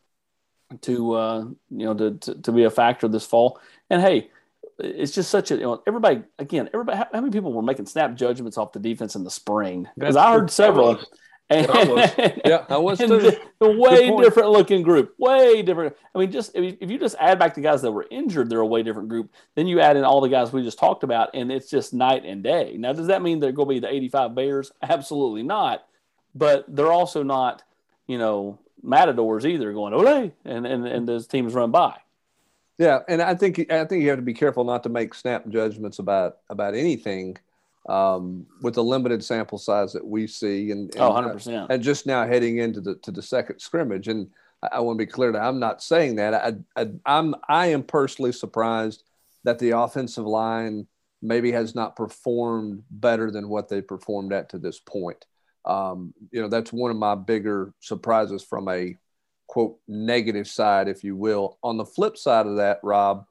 to 0.81 1.13
uh, 1.13 1.39
you 1.39 1.85
know 1.85 1.95
to, 1.95 2.11
to, 2.11 2.35
to 2.35 2.51
be 2.51 2.63
a 2.63 2.69
factor 2.69 3.07
this 3.07 3.25
fall. 3.25 3.59
And 3.89 4.01
hey, 4.01 4.29
it's 4.77 5.13
just 5.13 5.31
such 5.31 5.49
a 5.49 5.55
you 5.55 5.61
know, 5.61 5.83
everybody 5.87 6.21
again. 6.37 6.69
Everybody, 6.71 6.99
how, 6.99 7.07
how, 7.11 7.21
many 7.21 7.31
people 7.31 7.51
were 7.51 7.63
making 7.63 7.87
snap 7.87 8.13
judgments 8.15 8.55
off 8.55 8.71
the 8.71 8.79
defense 8.79 9.15
in 9.15 9.23
the 9.23 9.31
spring? 9.31 9.87
Because 9.97 10.15
I 10.15 10.31
heard 10.31 10.51
several. 10.51 11.01
And, 11.49 11.67
I 11.67 11.83
was. 11.83 12.11
Yeah, 12.45 12.65
I 12.69 12.77
was 12.77 12.99
too. 12.99 13.31
A 13.61 13.71
way 13.71 14.15
different 14.15 14.49
looking 14.51 14.83
group. 14.83 15.15
Way 15.17 15.61
different. 15.61 15.95
I 16.13 16.19
mean, 16.19 16.31
just 16.31 16.51
if 16.55 16.89
you 16.89 16.99
just 16.99 17.15
add 17.19 17.39
back 17.39 17.55
the 17.55 17.61
guys 17.61 17.81
that 17.81 17.91
were 17.91 18.05
injured, 18.11 18.49
they're 18.49 18.59
a 18.59 18.65
way 18.65 18.83
different 18.83 19.09
group. 19.09 19.33
Then 19.55 19.67
you 19.67 19.79
add 19.79 19.97
in 19.97 20.03
all 20.03 20.21
the 20.21 20.29
guys 20.29 20.53
we 20.53 20.63
just 20.63 20.79
talked 20.79 21.03
about, 21.03 21.31
and 21.33 21.51
it's 21.51 21.69
just 21.69 21.93
night 21.93 22.23
and 22.25 22.43
day. 22.43 22.75
Now, 22.77 22.93
does 22.93 23.07
that 23.07 23.21
mean 23.21 23.39
they're 23.39 23.51
going 23.51 23.67
to 23.67 23.73
be 23.75 23.79
the 23.79 23.93
85 23.93 24.35
Bears? 24.35 24.71
Absolutely 24.81 25.43
not. 25.43 25.85
But 26.35 26.65
they're 26.67 26.91
also 26.91 27.23
not, 27.23 27.63
you 28.07 28.19
know, 28.19 28.59
matadors 28.83 29.45
either 29.45 29.73
going, 29.73 29.93
ole, 29.93 30.31
and, 30.45 30.67
and, 30.67 30.85
and 30.85 31.07
those 31.07 31.27
teams 31.27 31.53
run 31.53 31.71
by. 31.71 31.97
Yeah, 32.77 32.99
and 33.09 33.21
I 33.21 33.35
think 33.35 33.69
I 33.71 33.83
think 33.83 34.03
you 34.03 34.09
have 34.09 34.19
to 34.19 34.23
be 34.23 34.33
careful 34.33 34.63
not 34.63 34.83
to 34.83 34.89
make 34.89 35.13
snap 35.13 35.47
judgments 35.49 35.99
about 35.99 36.37
about 36.49 36.75
anything 36.75 37.37
um, 37.89 38.45
with 38.61 38.75
the 38.75 38.83
limited 38.83 39.23
sample 39.23 39.57
size 39.57 39.91
that 39.93 40.05
we 40.05 40.27
see, 40.27 40.71
and, 40.71 40.93
and 40.93 41.01
oh, 41.01 41.11
100 41.11 41.33
percent, 41.33 41.71
and 41.71 41.81
just 41.81 42.05
now 42.05 42.25
heading 42.25 42.59
into 42.59 42.79
the 42.79 42.95
to 42.95 43.11
the 43.11 43.21
second 43.21 43.59
scrimmage. 43.59 44.07
And 44.07 44.29
I, 44.61 44.69
I 44.73 44.79
want 44.79 44.99
to 44.99 45.05
be 45.05 45.11
clear 45.11 45.31
that 45.31 45.41
I'm 45.41 45.59
not 45.59 45.81
saying 45.81 46.15
that. 46.17 46.33
I, 46.33 46.81
I 46.81 46.89
I'm 47.05 47.35
I 47.47 47.67
am 47.67 47.83
personally 47.83 48.31
surprised 48.31 49.03
that 49.43 49.57
the 49.59 49.71
offensive 49.71 50.25
line 50.25 50.87
maybe 51.21 51.51
has 51.51 51.75
not 51.75 51.95
performed 51.95 52.83
better 52.91 53.31
than 53.31 53.49
what 53.49 53.67
they 53.67 53.81
performed 53.81 54.31
at 54.33 54.49
to 54.49 54.59
this 54.59 54.79
point. 54.79 55.25
Um, 55.65 56.13
you 56.31 56.41
know, 56.41 56.47
that's 56.47 56.71
one 56.71 56.91
of 56.91 56.97
my 56.97 57.15
bigger 57.15 57.73
surprises 57.79 58.43
from 58.43 58.69
a 58.69 58.97
quote 59.47 59.79
negative 59.87 60.47
side, 60.47 60.87
if 60.87 61.03
you 61.03 61.15
will. 61.15 61.57
On 61.63 61.75
the 61.75 61.85
flip 61.85 62.17
side 62.17 62.45
of 62.45 62.57
that, 62.57 62.79
Rob, 62.83 63.25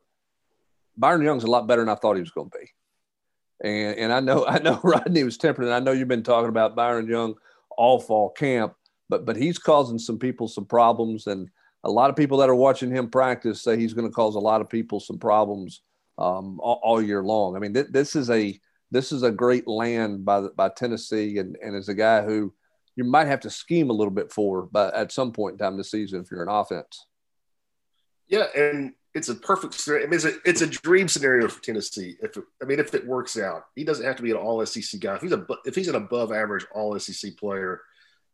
Byron 0.96 1.22
Young's 1.22 1.44
a 1.44 1.50
lot 1.50 1.66
better 1.66 1.82
than 1.82 1.88
I 1.88 1.94
thought 1.94 2.16
he 2.16 2.22
was 2.22 2.32
going 2.32 2.50
to 2.50 2.58
be. 2.58 2.66
And 3.62 3.98
and 3.98 4.12
I 4.12 4.20
know 4.20 4.46
I 4.48 4.58
know 4.58 4.80
Rodney 4.82 5.24
was 5.24 5.36
tempered, 5.36 5.66
and 5.66 5.74
I 5.74 5.80
know 5.80 5.92
you've 5.92 6.08
been 6.08 6.22
talking 6.22 6.48
about 6.48 6.76
Byron 6.76 7.08
Young 7.08 7.34
all 7.76 8.00
fall 8.00 8.30
camp, 8.30 8.74
but 9.08 9.24
but 9.24 9.36
he's 9.36 9.58
causing 9.58 9.98
some 9.98 10.18
people 10.18 10.48
some 10.48 10.66
problems, 10.66 11.26
and 11.26 11.48
a 11.84 11.90
lot 11.90 12.10
of 12.10 12.16
people 12.16 12.38
that 12.38 12.48
are 12.48 12.54
watching 12.54 12.90
him 12.90 13.08
practice 13.08 13.62
say 13.62 13.76
he's 13.76 13.94
going 13.94 14.08
to 14.08 14.14
cause 14.14 14.34
a 14.34 14.40
lot 14.40 14.60
of 14.60 14.68
people 14.68 15.00
some 15.00 15.18
problems 15.18 15.82
um, 16.18 16.58
all, 16.60 16.80
all, 16.82 17.02
year 17.02 17.22
long. 17.22 17.54
I 17.54 17.60
mean, 17.60 17.72
th- 17.74 17.86
this 17.90 18.16
is 18.16 18.30
a 18.30 18.58
this 18.90 19.12
is 19.12 19.22
a 19.22 19.30
great 19.30 19.68
land 19.68 20.24
by 20.24 20.40
by 20.56 20.68
Tennessee, 20.70 21.38
and 21.38 21.56
and 21.62 21.76
as 21.76 21.88
a 21.88 21.94
guy 21.94 22.22
who 22.22 22.52
you 22.96 23.04
might 23.04 23.28
have 23.28 23.40
to 23.40 23.50
scheme 23.50 23.90
a 23.90 23.92
little 23.92 24.12
bit 24.12 24.32
for, 24.32 24.68
but 24.72 24.92
at 24.92 25.12
some 25.12 25.30
point 25.30 25.52
in 25.52 25.58
time 25.58 25.76
this 25.76 25.92
season, 25.92 26.20
if 26.20 26.32
you're 26.32 26.42
an 26.42 26.48
offense. 26.48 27.06
Yeah, 28.26 28.46
and 28.56 28.92
it's 29.18 29.28
a 29.28 29.34
perfect 29.34 29.74
scenario. 29.74 30.06
I 30.06 30.08
mean, 30.08 30.16
it's 30.16 30.24
a, 30.24 30.34
it's 30.44 30.62
a 30.62 30.66
dream 30.66 31.08
scenario 31.08 31.48
for 31.48 31.62
Tennessee. 31.62 32.16
If 32.22 32.36
it, 32.36 32.44
I 32.62 32.64
mean, 32.64 32.78
if 32.78 32.94
it 32.94 33.06
works 33.06 33.38
out, 33.38 33.64
he 33.74 33.84
doesn't 33.84 34.04
have 34.04 34.16
to 34.16 34.22
be 34.22 34.30
an 34.30 34.36
All 34.36 34.64
SEC 34.64 35.00
guy. 35.00 35.16
If 35.16 35.22
he's 35.22 35.32
a 35.32 35.46
if 35.66 35.74
he's 35.74 35.88
an 35.88 35.96
above 35.96 36.32
average 36.32 36.66
All 36.74 36.98
SEC 36.98 37.36
player, 37.36 37.82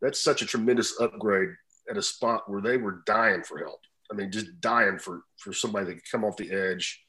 that's 0.00 0.22
such 0.22 0.42
a 0.42 0.46
tremendous 0.46 1.00
upgrade 1.00 1.50
at 1.90 1.96
a 1.96 2.02
spot 2.02 2.48
where 2.48 2.60
they 2.60 2.76
were 2.76 3.02
dying 3.06 3.42
for 3.42 3.58
help. 3.58 3.80
I 4.10 4.14
mean, 4.14 4.30
just 4.30 4.60
dying 4.60 4.98
for 4.98 5.22
for 5.38 5.52
somebody 5.52 5.86
that 5.86 5.94
could 5.94 6.10
come 6.10 6.24
off 6.24 6.36
the 6.36 6.52
edge 6.52 7.00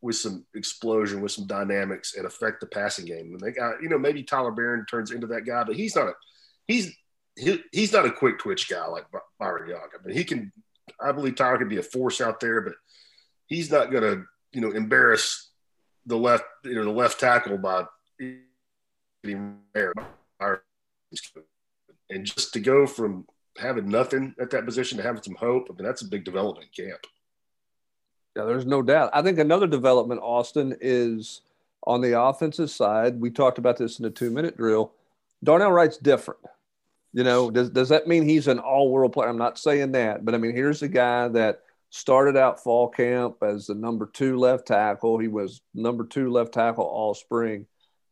with 0.00 0.16
some 0.16 0.46
explosion, 0.54 1.20
with 1.20 1.32
some 1.32 1.46
dynamics, 1.46 2.14
and 2.16 2.24
affect 2.24 2.60
the 2.60 2.66
passing 2.66 3.04
game. 3.04 3.32
And 3.32 3.40
they 3.40 3.50
got, 3.50 3.82
you 3.82 3.88
know, 3.88 3.98
maybe 3.98 4.22
Tyler 4.22 4.52
Baron 4.52 4.86
turns 4.86 5.10
into 5.10 5.26
that 5.28 5.44
guy, 5.44 5.64
but 5.64 5.76
he's 5.76 5.96
not 5.96 6.08
a 6.08 6.12
he's 6.66 6.94
he, 7.36 7.62
he's 7.72 7.92
not 7.92 8.06
a 8.06 8.12
quick 8.12 8.38
twitch 8.38 8.68
guy 8.68 8.86
like 8.86 9.04
Byron 9.38 9.70
Young. 9.70 9.88
I 9.94 10.06
mean, 10.06 10.16
he 10.16 10.24
can. 10.24 10.52
I 11.00 11.12
believe 11.12 11.36
Tyler 11.36 11.58
could 11.58 11.68
be 11.68 11.78
a 11.78 11.82
force 11.82 12.20
out 12.20 12.40
there, 12.40 12.60
but 12.60 12.74
he's 13.48 13.70
not 13.70 13.90
going 13.90 14.02
to 14.04 14.24
you 14.52 14.60
know 14.60 14.70
embarrass 14.70 15.50
the 16.06 16.16
left 16.16 16.44
you 16.64 16.74
know 16.74 16.84
the 16.84 16.90
left 16.90 17.18
tackle 17.18 17.58
by. 17.58 17.84
And 22.10 22.24
just 22.24 22.52
to 22.54 22.60
go 22.60 22.86
from 22.86 23.26
having 23.58 23.88
nothing 23.88 24.34
at 24.40 24.50
that 24.50 24.64
position 24.64 24.96
to 24.98 25.02
having 25.02 25.22
some 25.22 25.34
hope, 25.34 25.66
I 25.68 25.74
mean 25.74 25.84
that's 25.84 26.02
a 26.02 26.08
big 26.08 26.24
development 26.24 26.68
camp. 26.74 27.00
Yeah, 28.36 28.44
there's 28.44 28.66
no 28.66 28.82
doubt. 28.82 29.10
I 29.12 29.22
think 29.22 29.38
another 29.38 29.66
development, 29.66 30.20
Austin, 30.22 30.76
is 30.80 31.40
on 31.84 32.00
the 32.00 32.20
offensive 32.20 32.70
side. 32.70 33.20
We 33.20 33.30
talked 33.30 33.58
about 33.58 33.76
this 33.76 33.98
in 33.98 34.04
the 34.04 34.10
two 34.10 34.30
minute 34.30 34.56
drill. 34.56 34.92
Darnell 35.42 35.72
Wright's 35.72 35.96
different. 35.96 36.40
You 37.12 37.24
know, 37.24 37.50
does, 37.50 37.70
does 37.70 37.88
that 37.88 38.06
mean 38.06 38.24
he's 38.24 38.48
an 38.48 38.58
all 38.58 38.90
world 38.90 39.12
player? 39.12 39.28
I'm 39.28 39.38
not 39.38 39.58
saying 39.58 39.92
that, 39.92 40.24
but 40.24 40.34
I 40.34 40.38
mean, 40.38 40.54
here's 40.54 40.82
a 40.82 40.88
guy 40.88 41.28
that 41.28 41.62
started 41.90 42.36
out 42.36 42.62
fall 42.62 42.88
camp 42.88 43.36
as 43.42 43.66
the 43.66 43.74
number 43.74 44.10
two 44.12 44.36
left 44.36 44.66
tackle. 44.66 45.18
He 45.18 45.28
was 45.28 45.62
number 45.74 46.04
two 46.04 46.30
left 46.30 46.52
tackle 46.52 46.84
all 46.84 47.14
spring. 47.14 47.66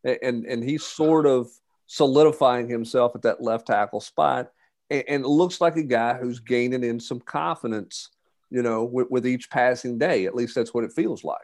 And, 0.04 0.46
and 0.46 0.62
he's 0.62 0.84
sort 0.84 1.26
of 1.26 1.48
solidifying 1.86 2.68
himself 2.68 3.14
at 3.14 3.22
that 3.22 3.42
left 3.42 3.66
tackle 3.66 4.00
spot. 4.00 4.50
And, 4.90 5.04
and 5.08 5.24
it 5.24 5.28
looks 5.28 5.60
like 5.60 5.76
a 5.76 5.82
guy 5.82 6.14
who's 6.14 6.40
gaining 6.40 6.84
in 6.84 7.00
some 7.00 7.20
confidence, 7.20 8.10
you 8.50 8.62
know, 8.62 8.84
with, 8.84 9.10
with 9.10 9.26
each 9.26 9.50
passing 9.50 9.98
day. 9.98 10.26
At 10.26 10.34
least 10.34 10.54
that's 10.54 10.72
what 10.72 10.84
it 10.84 10.92
feels 10.92 11.24
like. 11.24 11.40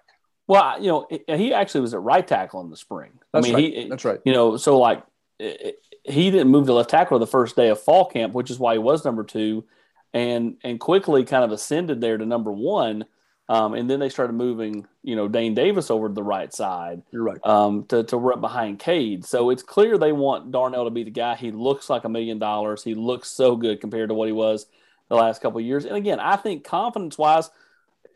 Well, 0.46 0.80
you 0.80 0.88
know, 0.88 1.06
he 1.28 1.52
actually 1.54 1.82
was 1.82 1.94
at 1.94 2.00
right 2.00 2.26
tackle 2.26 2.60
in 2.60 2.70
the 2.70 2.76
spring. 2.76 3.12
That's 3.32 3.46
I 3.46 3.48
mean, 3.48 3.54
right. 3.54 3.74
he, 3.74 3.88
that's 3.88 4.04
right. 4.04 4.20
You 4.24 4.32
know, 4.32 4.56
so 4.56 4.78
like 4.78 5.02
he 5.38 6.30
didn't 6.30 6.48
move 6.48 6.66
to 6.66 6.72
left 6.72 6.90
tackle 6.90 7.18
the 7.18 7.26
first 7.26 7.56
day 7.56 7.68
of 7.68 7.80
fall 7.80 8.06
camp, 8.06 8.32
which 8.32 8.50
is 8.50 8.58
why 8.58 8.74
he 8.74 8.78
was 8.78 9.04
number 9.04 9.24
two, 9.24 9.64
and 10.12 10.56
and 10.62 10.78
quickly 10.78 11.24
kind 11.24 11.44
of 11.44 11.52
ascended 11.52 12.00
there 12.00 12.18
to 12.18 12.26
number 12.26 12.52
one. 12.52 13.04
Um, 13.48 13.74
and 13.74 13.90
then 13.90 14.00
they 14.00 14.08
started 14.08 14.32
moving, 14.34 14.86
you 15.02 15.14
know, 15.16 15.28
Dayne 15.28 15.54
Davis 15.54 15.90
over 15.90 16.08
to 16.08 16.14
the 16.14 16.22
right 16.22 16.52
side. 16.54 17.02
You're 17.10 17.24
right. 17.24 17.44
Um, 17.44 17.84
to 17.86 18.04
to 18.04 18.16
run 18.16 18.40
behind 18.40 18.78
Cade. 18.78 19.24
So 19.24 19.50
it's 19.50 19.62
clear 19.62 19.98
they 19.98 20.12
want 20.12 20.52
Darnell 20.52 20.84
to 20.84 20.90
be 20.90 21.04
the 21.04 21.10
guy. 21.10 21.34
He 21.34 21.50
looks 21.50 21.90
like 21.90 22.04
a 22.04 22.08
million 22.08 22.38
dollars. 22.38 22.84
He 22.84 22.94
looks 22.94 23.28
so 23.28 23.56
good 23.56 23.80
compared 23.80 24.08
to 24.08 24.14
what 24.14 24.28
he 24.28 24.32
was 24.32 24.66
the 25.08 25.16
last 25.16 25.42
couple 25.42 25.60
years. 25.60 25.84
And 25.84 25.96
again, 25.96 26.20
I 26.20 26.36
think 26.36 26.64
confidence 26.64 27.18
wise, 27.18 27.50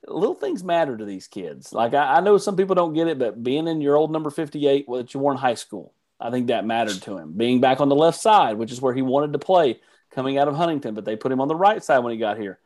little 0.07 0.35
things 0.35 0.65
matter 0.65 0.97
to 0.97 1.05
these 1.05 1.26
kids. 1.26 1.73
Like 1.73 1.93
I, 1.93 2.17
I, 2.17 2.21
know 2.21 2.38
some 2.38 2.57
people 2.57 2.75
don't 2.75 2.95
get 2.95 3.09
it, 3.09 3.19
but 3.19 3.43
being 3.43 3.69
in 3.69 3.83
your 3.83 3.97
old 3.97 4.11
number 4.11 4.31
58, 4.31 4.88
what 4.88 5.12
you 5.12 5.21
wore 5.21 5.33
in 5.33 5.38
high 5.38 5.55
school, 5.55 5.93
I 6.19 6.31
think 6.31 6.47
that 6.47 6.65
mattered 6.65 7.03
to 7.03 7.19
him. 7.19 7.33
Being 7.33 7.61
back 7.61 7.81
on 7.81 7.91
the 7.91 7.95
left 7.95 8.19
side, 8.19 8.57
which 8.57 8.73
is 8.73 8.81
where 8.81 8.95
he 8.95 9.03
wanted 9.03 9.33
to 9.35 9.38
play 9.38 9.81
coming 10.17 10.39
out 10.39 10.49
of 10.49 10.57
Huntington, 10.57 10.95
but 10.95 11.05
they 11.05 11.15
put 11.15 11.31
him 11.31 11.41
on 11.41 11.47
the 11.47 11.55
right 11.55 11.85
side 11.85 12.01
when 12.01 12.13
he 12.13 12.19
got 12.19 12.39
here, 12.39 12.59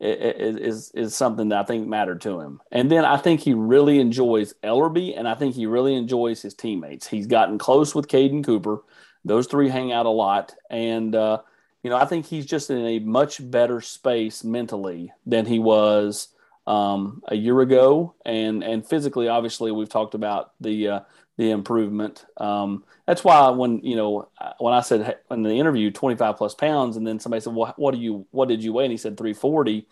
is, 0.00 0.90
is 0.90 1.14
something 1.14 1.50
that 1.50 1.60
I 1.60 1.62
think 1.62 1.86
mattered 1.86 2.22
to 2.22 2.40
him. 2.40 2.60
And 2.72 2.90
then 2.90 3.04
I 3.04 3.18
think 3.18 3.40
he 3.40 3.54
really 3.54 4.00
enjoys 4.00 4.54
Elarbee, 4.64 5.16
and 5.16 5.28
I 5.28 5.34
think 5.34 5.54
he 5.54 5.66
really 5.66 5.94
enjoys 5.94 6.42
his 6.42 6.54
teammates. 6.54 7.06
He's 7.06 7.28
gotten 7.28 7.58
close 7.58 7.94
with 7.94 8.08
Caden 8.08 8.42
Cooper. 8.42 8.82
Those 9.24 9.46
three 9.46 9.68
hang 9.68 9.92
out 9.92 10.06
a 10.06 10.10
lot. 10.10 10.54
And, 10.70 11.14
uh, 11.14 11.42
you 11.82 11.90
know, 11.90 11.96
I 11.96 12.06
think 12.06 12.26
he's 12.26 12.46
just 12.46 12.70
in 12.70 12.84
a 12.84 12.98
much 12.98 13.38
better 13.50 13.80
space 13.82 14.42
mentally 14.42 15.12
than 15.26 15.46
he 15.46 15.58
was 15.58 16.28
um, 16.66 17.22
a 17.28 17.36
year 17.36 17.60
ago, 17.60 18.14
and 18.24 18.64
and 18.64 18.86
physically, 18.86 19.28
obviously, 19.28 19.70
we've 19.70 19.90
talked 19.90 20.14
about 20.14 20.52
the 20.60 20.88
uh, 20.88 21.00
the 21.36 21.50
improvement. 21.50 22.24
Um, 22.36 22.84
that's 23.06 23.24
why 23.24 23.50
when 23.50 23.80
you 23.84 23.96
know 23.96 24.28
when 24.58 24.72
I 24.74 24.80
said 24.80 25.18
in 25.30 25.42
the 25.42 25.50
interview 25.50 25.90
25 25.90 26.36
plus 26.36 26.54
pounds, 26.54 26.96
and 26.96 27.06
then 27.06 27.18
somebody 27.20 27.40
said, 27.40 27.54
"Well, 27.54 27.74
what 27.76 27.94
do 27.94 28.00
you 28.00 28.26
what 28.30 28.48
did 28.48 28.62
you 28.62 28.72
weigh?" 28.72 28.84
and 28.84 28.92
he 28.92 28.98
said 28.98 29.16
340. 29.16 29.86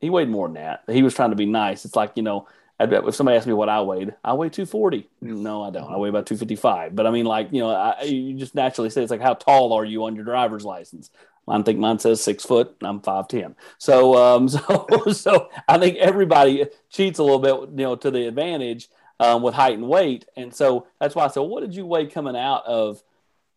He 0.00 0.10
weighed 0.10 0.28
more 0.28 0.46
than 0.48 0.54
that. 0.54 0.84
He 0.88 1.02
was 1.02 1.14
trying 1.14 1.30
to 1.30 1.36
be 1.36 1.46
nice. 1.46 1.84
It's 1.84 1.96
like 1.96 2.12
you 2.16 2.22
know, 2.22 2.48
if 2.80 3.14
somebody 3.14 3.36
asked 3.36 3.46
me 3.46 3.52
what 3.52 3.68
I 3.68 3.80
weighed, 3.82 4.14
I 4.24 4.34
weigh 4.34 4.50
240. 4.50 5.08
No, 5.22 5.62
I 5.62 5.70
don't. 5.70 5.90
I 5.90 5.96
weigh 5.96 6.08
about 6.08 6.26
255. 6.26 6.94
But 6.94 7.06
I 7.06 7.10
mean, 7.10 7.26
like 7.26 7.48
you 7.52 7.60
know, 7.60 7.70
I, 7.70 8.02
you 8.02 8.34
just 8.34 8.54
naturally 8.54 8.90
say 8.90 9.02
it's 9.02 9.10
like, 9.10 9.20
how 9.20 9.34
tall 9.34 9.72
are 9.72 9.84
you 9.84 10.04
on 10.04 10.16
your 10.16 10.24
driver's 10.24 10.64
license? 10.64 11.10
I 11.48 11.62
think 11.62 11.78
mine 11.78 11.98
says 11.98 12.22
six 12.22 12.44
foot. 12.44 12.74
I'm 12.82 13.00
five 13.00 13.28
ten. 13.28 13.54
So, 13.78 14.16
um, 14.16 14.48
so, 14.48 14.86
so 15.12 15.48
I 15.68 15.78
think 15.78 15.96
everybody 15.98 16.66
cheats 16.90 17.18
a 17.18 17.22
little 17.22 17.38
bit, 17.38 17.78
you 17.78 17.84
know, 17.84 17.96
to 17.96 18.10
the 18.10 18.26
advantage 18.26 18.88
um, 19.20 19.42
with 19.42 19.54
height 19.54 19.78
and 19.78 19.88
weight. 19.88 20.26
And 20.36 20.54
so 20.54 20.86
that's 21.00 21.14
why 21.14 21.24
I 21.24 21.28
said, 21.28 21.40
"What 21.40 21.60
did 21.60 21.74
you 21.74 21.86
weigh 21.86 22.06
coming 22.06 22.36
out 22.36 22.64
of 22.66 23.02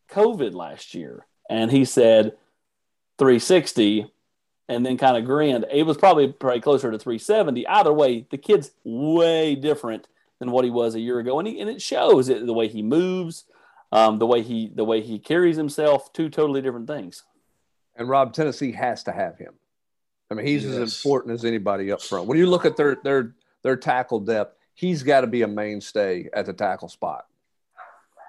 COVID 0.10 0.54
last 0.54 0.94
year?" 0.94 1.26
And 1.50 1.72
he 1.72 1.86
said 1.86 2.34
360, 3.18 4.12
and 4.70 4.86
then 4.86 4.98
kind 4.98 5.18
of 5.18 5.26
grinned. 5.26 5.66
It 5.72 5.86
was 5.86 5.98
probably 5.98 6.32
probably 6.32 6.62
closer 6.62 6.92
to 6.92 7.00
370. 7.00 7.68
Either 7.68 7.92
way, 7.92 8.26
the 8.30 8.38
kid's 8.38 8.72
way 8.84 9.56
different 9.56 10.08
than 10.40 10.52
what 10.52 10.64
he 10.64 10.72
was 10.72 10.96
a 10.96 11.00
year 11.00 11.20
ago, 11.20 11.40
and 11.40 11.48
he, 11.48 11.60
and 11.60 11.70
it 11.70 11.82
shows 11.82 12.30
it, 12.30 12.46
the 12.46 12.54
way 12.54 12.68
he 12.68 12.82
moves, 12.82 13.46
um, 13.92 14.20
the 14.20 14.28
way 14.28 14.42
he 14.42 14.72
the 14.74 14.86
way 14.86 15.02
he 15.02 15.20
carries 15.20 15.58
himself. 15.58 16.14
Two 16.14 16.30
totally 16.30 16.62
different 16.62 16.88
things. 16.88 17.24
And 17.96 18.08
Rob, 18.08 18.32
Tennessee 18.32 18.72
has 18.72 19.04
to 19.04 19.12
have 19.12 19.38
him. 19.38 19.54
I 20.32 20.36
mean, 20.36 20.46
he's 20.46 20.64
yes. 20.64 20.76
as 20.76 20.96
important 20.96 21.34
as 21.34 21.44
anybody 21.44 21.92
up 21.92 22.02
front. 22.02 22.28
When 22.28 22.38
you 22.38 22.46
look 22.46 22.66
at 22.66 22.78
their 22.78 22.98
their 23.04 23.34
their 23.64 23.76
tackle 23.76 24.20
depth, 24.20 24.56
he's 24.80 25.04
got 25.04 25.22
to 25.22 25.28
be 25.28 25.42
a 25.42 25.48
mainstay 25.48 26.30
at 26.32 26.46
the 26.46 26.54
tackle 26.54 26.88
spot. 26.88 27.26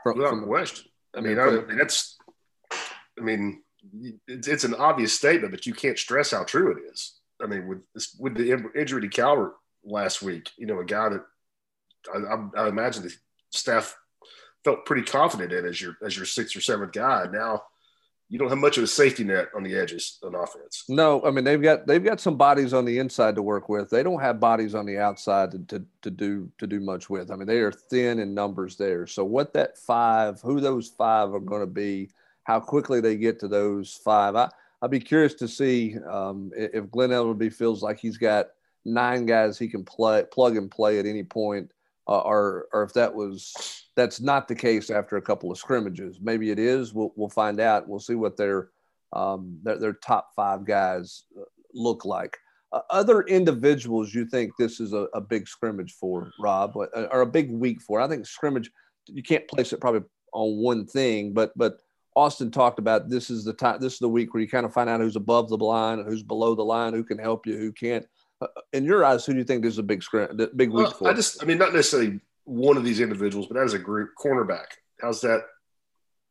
From, 0.02 0.18
Without 0.18 0.30
from, 0.30 0.46
question. 0.46 0.90
I 1.16 1.20
mean, 1.20 1.38
I 1.38 1.50
mean, 1.50 1.78
that's. 1.78 2.16
I 3.18 3.22
mean, 3.22 3.62
it's, 4.26 4.48
it's 4.48 4.64
an 4.64 4.74
obvious 4.74 5.12
statement, 5.12 5.52
but 5.52 5.66
you 5.66 5.74
can't 5.74 5.98
stress 5.98 6.32
how 6.32 6.42
true 6.42 6.72
it 6.72 6.90
is. 6.92 7.20
I 7.40 7.46
mean, 7.46 7.68
with 7.68 7.78
this, 7.94 8.16
with 8.18 8.34
the 8.34 8.70
injury 8.74 9.02
to 9.02 9.08
Calbert 9.08 9.54
last 9.84 10.22
week, 10.22 10.50
you 10.56 10.66
know, 10.66 10.80
a 10.80 10.84
guy 10.84 11.10
that 11.10 11.24
I, 12.12 12.18
I, 12.18 12.64
I 12.64 12.68
imagine 12.68 13.04
the 13.04 13.14
staff 13.50 13.96
felt 14.64 14.86
pretty 14.86 15.02
confident 15.02 15.52
in 15.52 15.64
as 15.64 15.80
your 15.80 15.96
as 16.04 16.16
your 16.16 16.26
sixth 16.26 16.56
or 16.56 16.60
seventh 16.60 16.92
guy. 16.92 17.26
Now 17.30 17.62
you 18.30 18.38
don't 18.38 18.48
have 18.48 18.58
much 18.58 18.78
of 18.78 18.84
a 18.84 18.86
safety 18.86 19.24
net 19.24 19.48
on 19.56 19.64
the 19.64 19.76
edges 19.76 20.18
on 20.22 20.36
offense. 20.36 20.84
No, 20.88 21.20
I 21.24 21.32
mean 21.32 21.44
they've 21.44 21.60
got 21.60 21.86
they've 21.86 22.02
got 22.02 22.20
some 22.20 22.36
bodies 22.36 22.72
on 22.72 22.84
the 22.84 22.98
inside 22.98 23.34
to 23.34 23.42
work 23.42 23.68
with. 23.68 23.90
They 23.90 24.04
don't 24.04 24.20
have 24.20 24.38
bodies 24.38 24.74
on 24.76 24.86
the 24.86 24.98
outside 24.98 25.50
to, 25.50 25.58
to, 25.58 25.84
to 26.02 26.10
do 26.10 26.50
to 26.58 26.66
do 26.66 26.78
much 26.78 27.10
with. 27.10 27.32
I 27.32 27.36
mean 27.36 27.48
they 27.48 27.58
are 27.58 27.72
thin 27.72 28.20
in 28.20 28.32
numbers 28.32 28.76
there. 28.76 29.06
So 29.08 29.24
what 29.24 29.52
that 29.54 29.76
five, 29.76 30.40
who 30.40 30.60
those 30.60 30.88
five 30.88 31.34
are 31.34 31.40
going 31.40 31.62
to 31.62 31.66
be, 31.66 32.10
how 32.44 32.60
quickly 32.60 33.00
they 33.00 33.16
get 33.16 33.40
to 33.40 33.48
those 33.48 34.00
five. 34.04 34.36
I 34.36 34.48
I'd 34.80 34.90
be 34.90 35.00
curious 35.00 35.34
to 35.34 35.48
see 35.48 35.98
um, 36.08 36.52
if 36.54 36.90
Glen 36.90 37.10
Elarbee 37.10 37.52
feels 37.52 37.82
like 37.82 37.98
he's 37.98 38.16
got 38.16 38.46
nine 38.84 39.26
guys 39.26 39.58
he 39.58 39.68
can 39.68 39.84
play 39.84 40.24
plug 40.32 40.56
and 40.56 40.70
play 40.70 40.98
at 40.98 41.04
any 41.04 41.22
point 41.22 41.70
uh, 42.10 42.18
or 42.18 42.66
or 42.72 42.82
if 42.82 42.92
that 42.94 43.14
was 43.14 43.54
that's 43.96 44.20
not 44.20 44.48
the 44.48 44.54
case 44.54 44.90
after 44.90 45.16
a 45.16 45.22
couple 45.22 45.50
of 45.50 45.58
scrimmages. 45.58 46.18
Maybe 46.20 46.50
it 46.50 46.58
is. 46.58 46.92
We'll 46.92 47.12
we'll 47.16 47.28
find 47.28 47.60
out. 47.60 47.88
We'll 47.88 48.00
see 48.00 48.16
what 48.16 48.36
their 48.36 48.70
um, 49.12 49.58
their, 49.62 49.78
their 49.78 49.92
top 49.92 50.30
five 50.34 50.66
guys 50.66 51.24
uh, 51.38 51.44
look 51.72 52.04
like. 52.04 52.36
Uh, 52.72 52.80
other 52.90 53.22
individuals 53.22 54.14
you 54.14 54.24
think 54.24 54.52
this 54.58 54.80
is 54.80 54.92
a, 54.92 55.08
a 55.14 55.20
big 55.20 55.48
scrimmage 55.48 55.92
for, 55.94 56.30
Rob, 56.38 56.76
or 56.76 57.20
a 57.20 57.26
big 57.26 57.50
week 57.50 57.80
for? 57.80 58.00
I 58.00 58.06
think 58.06 58.26
scrimmage 58.26 58.70
you 59.06 59.22
can't 59.22 59.48
place 59.48 59.72
it 59.72 59.80
probably 59.80 60.02
on 60.32 60.56
one 60.56 60.86
thing, 60.86 61.32
but 61.32 61.52
but 61.56 61.78
Austin 62.16 62.50
talked 62.50 62.78
about 62.78 63.08
this 63.08 63.30
is 63.30 63.44
the 63.44 63.52
time 63.52 63.80
this 63.80 63.94
is 63.94 63.98
the 64.00 64.08
week 64.08 64.34
where 64.34 64.42
you 64.42 64.48
kind 64.48 64.66
of 64.66 64.72
find 64.72 64.90
out 64.90 65.00
who's 65.00 65.16
above 65.16 65.48
the 65.48 65.56
line 65.56 66.04
who's 66.04 66.22
below 66.22 66.54
the 66.54 66.64
line, 66.64 66.92
who 66.92 67.04
can 67.04 67.18
help 67.18 67.46
you, 67.46 67.56
who 67.56 67.72
can't. 67.72 68.06
Uh, 68.40 68.46
in 68.72 68.84
your 68.84 69.04
eyes, 69.04 69.26
who 69.26 69.32
do 69.32 69.38
you 69.38 69.44
think 69.44 69.64
is 69.64 69.78
a 69.78 69.82
big 69.82 70.02
scrim, 70.02 70.36
big 70.56 70.70
week 70.70 70.84
well, 70.84 70.90
for? 70.92 71.08
I 71.08 71.12
just, 71.12 71.42
I 71.42 71.46
mean, 71.46 71.58
not 71.58 71.74
necessarily 71.74 72.20
one 72.44 72.76
of 72.76 72.84
these 72.84 73.00
individuals, 73.00 73.46
but 73.46 73.58
as 73.58 73.74
a 73.74 73.78
group, 73.78 74.10
cornerback. 74.18 74.66
How's 75.00 75.20
that 75.22 75.42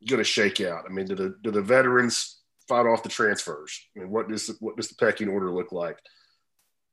going 0.07 0.19
to 0.19 0.23
shake 0.23 0.61
out? 0.61 0.85
I 0.87 0.93
mean, 0.93 1.05
do 1.05 1.15
the 1.15 1.35
do 1.43 1.51
the 1.51 1.61
veterans 1.61 2.39
fight 2.67 2.85
off 2.85 3.03
the 3.03 3.09
transfers? 3.09 3.87
I 3.95 4.01
mean, 4.01 4.09
what 4.09 4.27
does 4.27 4.51
what 4.59 4.75
does 4.75 4.89
the 4.89 4.95
pecking 4.95 5.29
order 5.29 5.51
look 5.51 5.71
like? 5.71 5.99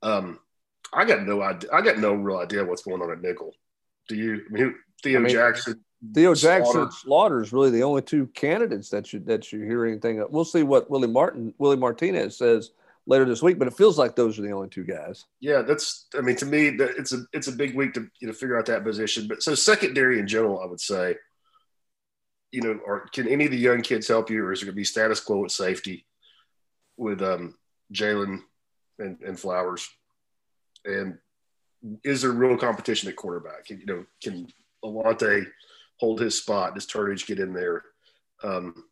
Um, 0.02 0.38
I 0.92 1.04
got 1.04 1.26
no 1.26 1.42
idea. 1.42 1.70
I 1.72 1.80
got 1.82 1.98
no 1.98 2.12
real 2.14 2.38
idea 2.38 2.64
what's 2.64 2.82
going 2.82 3.02
on 3.02 3.10
at 3.10 3.20
nickel. 3.20 3.52
Do 4.08 4.16
you? 4.16 4.42
I 4.48 4.52
mean, 4.52 4.74
Theo 5.02 5.20
I 5.20 5.22
mean, 5.22 5.32
Jackson. 5.32 5.82
Theo 6.14 6.34
Jackson, 6.34 6.90
Slaughter 6.92 7.42
is 7.42 7.52
really 7.52 7.70
the 7.70 7.82
only 7.82 8.02
two 8.02 8.26
candidates 8.28 8.90
that 8.90 9.12
you 9.12 9.20
that 9.20 9.52
you 9.52 9.62
hear 9.62 9.86
anything. 9.86 10.20
Of. 10.20 10.30
We'll 10.30 10.44
see 10.44 10.62
what 10.62 10.90
Willie 10.90 11.08
Martin, 11.08 11.54
Willie 11.58 11.76
Martinez 11.76 12.36
says 12.36 12.70
later 13.06 13.24
this 13.24 13.42
week, 13.42 13.58
but 13.58 13.68
it 13.68 13.76
feels 13.76 13.98
like 13.98 14.16
those 14.16 14.38
are 14.38 14.42
the 14.42 14.52
only 14.52 14.68
two 14.68 14.84
guys. 14.84 15.24
Yeah, 15.40 15.62
that's. 15.62 16.06
I 16.16 16.20
mean, 16.20 16.36
to 16.36 16.46
me, 16.46 16.68
it's 16.68 17.12
a 17.12 17.22
it's 17.32 17.48
a 17.48 17.52
big 17.52 17.74
week 17.74 17.94
to 17.94 18.08
you 18.20 18.26
know 18.26 18.32
figure 18.32 18.58
out 18.58 18.66
that 18.66 18.84
position. 18.84 19.26
But 19.28 19.42
so 19.42 19.54
secondary 19.54 20.18
in 20.18 20.26
general, 20.26 20.60
I 20.60 20.66
would 20.66 20.80
say, 20.80 21.16
you 22.50 22.62
know, 22.62 22.78
or 22.84 23.08
can 23.12 23.28
any 23.28 23.46
of 23.46 23.50
the 23.50 23.56
young 23.56 23.82
kids 23.82 24.08
help 24.08 24.30
you, 24.30 24.44
or 24.44 24.52
is 24.52 24.62
it 24.62 24.66
going 24.66 24.74
to 24.74 24.76
be 24.76 24.84
status 24.84 25.20
quo 25.20 25.44
at 25.44 25.50
safety 25.50 26.06
with 26.96 27.22
um, 27.22 27.56
Jalen 27.92 28.40
and, 28.98 29.20
and 29.20 29.38
Flowers? 29.38 29.88
And 30.84 31.18
is 32.04 32.22
there 32.22 32.30
real 32.30 32.56
competition 32.56 33.08
at 33.08 33.16
quarterback? 33.16 33.66
Can, 33.66 33.80
You 33.80 33.86
know, 33.86 34.04
can 34.22 34.48
Alontae 34.84 35.46
hold 35.98 36.20
his 36.20 36.38
spot? 36.38 36.74
Does 36.74 36.86
Turnage 36.86 37.26
get 37.26 37.40
in 37.40 37.52
there? 37.52 37.82
Um, 38.42 38.84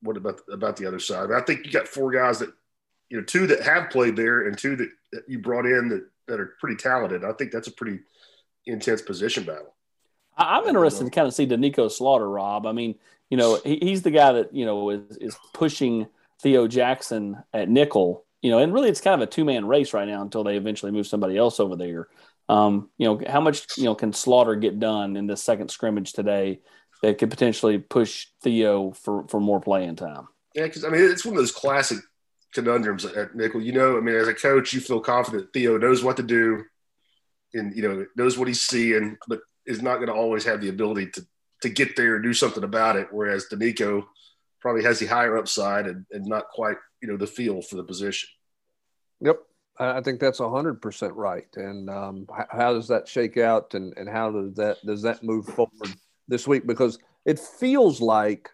what 0.00 0.16
about 0.16 0.40
about 0.52 0.76
the 0.76 0.86
other 0.86 0.98
side? 0.98 1.30
I 1.32 1.40
think 1.40 1.64
you 1.64 1.72
got 1.72 1.88
four 1.88 2.10
guys 2.12 2.38
that 2.40 2.52
you 3.10 3.18
know, 3.18 3.24
two 3.24 3.46
that 3.46 3.62
have 3.62 3.90
played 3.90 4.16
there 4.16 4.46
and 4.46 4.56
two 4.56 4.76
that, 4.76 4.88
that 5.12 5.22
you 5.28 5.38
brought 5.38 5.66
in 5.66 5.88
that 5.88 6.06
that 6.26 6.40
are 6.40 6.54
pretty 6.58 6.76
talented. 6.76 7.24
I 7.24 7.32
think 7.32 7.52
that's 7.52 7.68
a 7.68 7.72
pretty 7.72 8.00
intense 8.66 9.02
position 9.02 9.44
battle. 9.44 9.74
I'm 10.36 10.66
interested 10.66 11.04
to 11.04 11.10
kind 11.10 11.28
of 11.28 11.34
see 11.34 11.46
Doneiko 11.46 11.90
Slaughter, 11.90 12.28
Rob. 12.28 12.66
I 12.66 12.72
mean, 12.72 12.96
you 13.30 13.36
know, 13.36 13.60
he, 13.62 13.78
he's 13.80 14.02
the 14.02 14.10
guy 14.10 14.32
that 14.32 14.54
you 14.54 14.64
know 14.64 14.90
is 14.90 15.16
is 15.18 15.36
pushing 15.52 16.06
Theo 16.42 16.66
Jackson 16.66 17.42
at 17.52 17.68
nickel. 17.68 18.24
You 18.42 18.50
know, 18.50 18.58
and 18.58 18.74
really 18.74 18.90
it's 18.90 19.00
kind 19.00 19.20
of 19.20 19.26
a 19.26 19.30
two 19.30 19.44
man 19.44 19.66
race 19.66 19.94
right 19.94 20.08
now 20.08 20.22
until 20.22 20.44
they 20.44 20.56
eventually 20.56 20.92
move 20.92 21.06
somebody 21.06 21.36
else 21.36 21.60
over 21.60 21.76
there. 21.76 22.08
Um, 22.48 22.90
you 22.98 23.06
know, 23.06 23.20
how 23.26 23.40
much 23.40 23.78
you 23.78 23.84
know 23.84 23.94
can 23.94 24.12
Slaughter 24.12 24.54
get 24.56 24.78
done 24.78 25.16
in 25.16 25.26
this 25.26 25.42
second 25.42 25.70
scrimmage 25.70 26.12
today 26.12 26.60
that 27.02 27.18
could 27.18 27.30
potentially 27.30 27.78
push 27.78 28.26
Theo 28.42 28.92
for 28.92 29.26
for 29.28 29.40
more 29.40 29.60
playing 29.60 29.96
time? 29.96 30.28
Yeah, 30.54 30.64
because 30.64 30.84
I 30.84 30.90
mean 30.90 31.02
it's 31.02 31.24
one 31.24 31.34
of 31.34 31.40
those 31.40 31.52
classic 31.52 31.98
conundrums 32.54 33.04
at 33.04 33.34
nickel. 33.34 33.60
You 33.60 33.72
know, 33.72 33.98
I 33.98 34.00
mean, 34.00 34.14
as 34.14 34.28
a 34.28 34.34
coach, 34.34 34.72
you 34.72 34.80
feel 34.80 35.00
confident 35.00 35.52
Theo 35.52 35.76
knows 35.76 36.02
what 36.02 36.16
to 36.16 36.22
do, 36.22 36.64
and 37.52 37.74
you 37.76 37.82
know 37.82 38.06
knows 38.16 38.38
what 38.38 38.48
he's 38.48 38.62
seeing, 38.62 39.16
but 39.28 39.40
is 39.66 39.82
not 39.82 39.96
going 39.96 40.08
to 40.08 40.14
always 40.14 40.44
have 40.44 40.60
the 40.60 40.68
ability 40.68 41.10
to 41.10 41.26
to 41.62 41.68
get 41.68 41.96
there 41.96 42.14
and 42.14 42.24
do 42.24 42.34
something 42.34 42.64
about 42.64 42.96
it. 42.96 43.08
Whereas 43.10 43.46
Doneiko 43.50 44.04
probably 44.60 44.84
has 44.84 44.98
the 44.98 45.06
higher 45.06 45.36
upside 45.36 45.86
and, 45.86 46.06
and 46.10 46.26
not 46.26 46.48
quite 46.48 46.76
you 47.02 47.08
know 47.08 47.16
the 47.16 47.26
feel 47.26 47.60
for 47.60 47.76
the 47.76 47.84
position. 47.84 48.28
Yep, 49.20 49.40
I 49.78 50.00
think 50.00 50.20
that's 50.20 50.38
hundred 50.38 50.80
percent 50.80 51.14
right. 51.14 51.48
And 51.56 51.90
um, 51.90 52.26
how 52.50 52.72
does 52.72 52.88
that 52.88 53.08
shake 53.08 53.36
out, 53.36 53.74
and, 53.74 53.92
and 53.96 54.08
how 54.08 54.30
does 54.30 54.54
that 54.54 54.78
does 54.86 55.02
that 55.02 55.22
move 55.22 55.46
forward 55.46 55.94
this 56.28 56.46
week? 56.46 56.66
Because 56.66 56.98
it 57.24 57.38
feels 57.38 58.00
like 58.00 58.50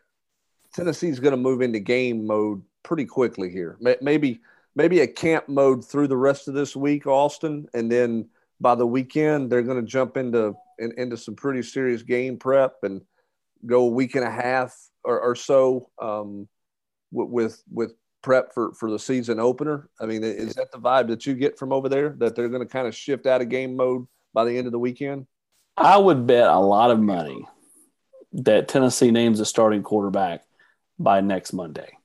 Tennessee's 0.75 1.21
going 1.21 1.33
to 1.33 1.37
move 1.37 1.61
into 1.61 1.80
game 1.80 2.26
mode 2.26 2.62
pretty 2.82 3.04
quickly 3.04 3.50
here. 3.50 3.76
Maybe 4.00 4.40
maybe 4.75 5.00
a 5.00 5.06
camp 5.06 5.49
mode 5.49 5.84
through 5.84 6.08
the 6.08 6.16
rest 6.16 6.49
of 6.49 6.54
this 6.54 6.76
week, 6.76 7.06
Austin, 7.06 7.68
and 7.75 7.90
then 7.90 8.28
by 8.60 8.75
the 8.75 8.87
weekend 8.87 9.50
they're 9.50 9.62
going 9.62 9.80
to 9.80 9.90
jump 9.90 10.16
into 10.16 10.54
in, 10.78 10.92
into 10.99 11.16
some 11.16 11.34
pretty 11.34 11.62
serious 11.62 12.02
game 12.02 12.37
prep 12.37 12.76
and 12.82 13.00
go 13.66 13.82
a 13.82 13.88
week 13.88 14.14
and 14.14 14.25
a 14.25 14.30
half 14.30 14.75
or, 15.04 15.20
or 15.20 15.34
so 15.34 15.90
um, 16.00 16.49
with 17.10 17.62
with 17.70 17.92
prep 18.22 18.52
for 18.52 18.72
for 18.75 18.90
the 18.90 18.99
season 18.99 19.40
opener. 19.40 19.88
I 20.00 20.06
mean, 20.06 20.22
is 20.22 20.54
that 20.54 20.72
the 20.72 20.78
vibe 20.78 21.08
that 21.08 21.26
you 21.26 21.34
get 21.34 21.58
from 21.58 21.72
over 21.72 21.88
there 21.88 22.10
that 22.18 22.37
they're 22.37 22.49
going 22.49 22.66
to 22.66 22.72
kind 22.72 22.87
of 22.87 22.94
shift 22.94 23.26
out 23.26 23.40
of 23.40 23.49
game 23.49 23.76
mode 23.76 24.06
by 24.32 24.44
the 24.44 24.56
end 24.56 24.66
of 24.66 24.72
the 24.72 24.78
weekend? 24.78 25.26
I 25.76 25.96
would 25.96 26.26
bet 26.26 26.46
a 26.46 26.58
lot 26.58 26.90
of 26.90 27.00
money 27.00 27.46
that 28.32 28.68
Tennessee 28.68 29.10
names 29.10 29.40
a 29.40 29.46
starting 29.46 29.82
quarterback 29.82 30.44
by 30.99 31.20
next 31.20 31.52
Monday. 31.52 31.96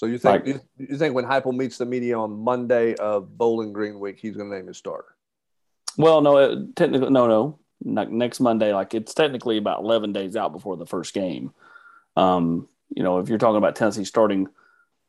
So 0.00 0.06
you 0.06 0.16
think 0.16 0.46
like, 0.46 0.46
you, 0.46 0.60
you, 0.78 0.96
think 0.96 1.14
when 1.14 1.26
Heupel 1.26 1.54
meets 1.54 1.76
the 1.76 1.84
media 1.84 2.18
on 2.18 2.32
Monday 2.32 2.94
of 2.94 3.36
Bowling 3.36 3.74
Green 3.74 4.00
week, 4.00 4.18
he's 4.18 4.34
going 4.34 4.48
to 4.48 4.56
name 4.56 4.66
his 4.66 4.78
starter? 4.78 5.14
Well, 5.98 6.22
no, 6.22 6.38
it, 6.38 6.74
technically, 6.74 7.10
no, 7.10 7.58
no. 7.84 8.08
next 8.08 8.40
Monday, 8.40 8.72
like 8.72 8.94
it's 8.94 9.12
technically 9.12 9.58
about 9.58 9.80
eleven 9.80 10.14
days 10.14 10.36
out 10.36 10.52
before 10.52 10.78
the 10.78 10.86
first 10.86 11.12
game. 11.12 11.52
Um, 12.16 12.66
you 12.96 13.02
know, 13.02 13.18
if 13.18 13.28
you're 13.28 13.36
talking 13.36 13.58
about 13.58 13.76
Tennessee 13.76 14.06
starting, 14.06 14.48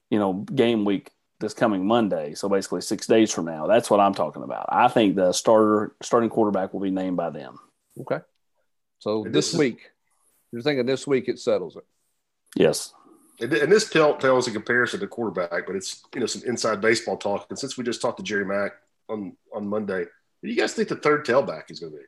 you 0.10 0.19
know, 0.19 0.33
game 0.33 0.83
week 0.83 1.12
this 1.39 1.53
coming 1.53 1.88
Monday, 1.88 2.33
so 2.33 2.50
basically 2.50 2.81
six 2.81 3.07
days 3.07 3.31
from 3.31 3.45
now, 3.45 3.67
that's 3.67 3.89
what 3.89 4.01
I'm 4.01 4.13
talking 4.13 4.43
about. 4.43 4.65
I 4.67 4.89
think 4.89 5.15
the 5.15 5.31
starter 5.31 5.95
starting 6.01 6.29
quarterback 6.29 6.74
will 6.74 6.81
be 6.81 6.91
named 6.91 7.15
by 7.15 7.29
them. 7.29 7.60
Okay. 8.01 8.19
So 9.00 9.24
this, 9.24 9.51
this 9.51 9.57
week, 9.57 9.89
you're 10.51 10.62
thinking 10.62 10.86
this 10.86 11.07
week 11.07 11.29
it 11.29 11.39
settles 11.39 11.77
it. 11.77 11.86
Yes. 12.57 12.93
And 13.41 13.71
this 13.71 13.89
tells 13.89 14.48
a 14.48 14.51
comparison 14.51 15.00
to 15.00 15.07
quarterback, 15.07 15.65
but 15.65 15.75
it's 15.75 16.03
you 16.13 16.19
know 16.19 16.27
some 16.27 16.43
inside 16.45 16.79
baseball 16.79 17.17
talk. 17.17 17.48
And 17.50 17.57
since 17.57 17.77
we 17.77 17.83
just 17.83 18.01
talked 18.01 18.17
to 18.17 18.24
Jerry 18.24 18.45
Mack 18.45 18.74
on 19.10 19.36
on 19.53 19.67
Monday, 19.67 20.05
do 20.43 20.50
you 20.50 20.55
guys 20.55 20.74
think 20.74 20.89
the 20.89 20.95
third 20.95 21.25
tailback 21.25 21.71
is 21.71 21.79
going 21.79 21.93
to 21.93 21.98
be? 21.98 22.03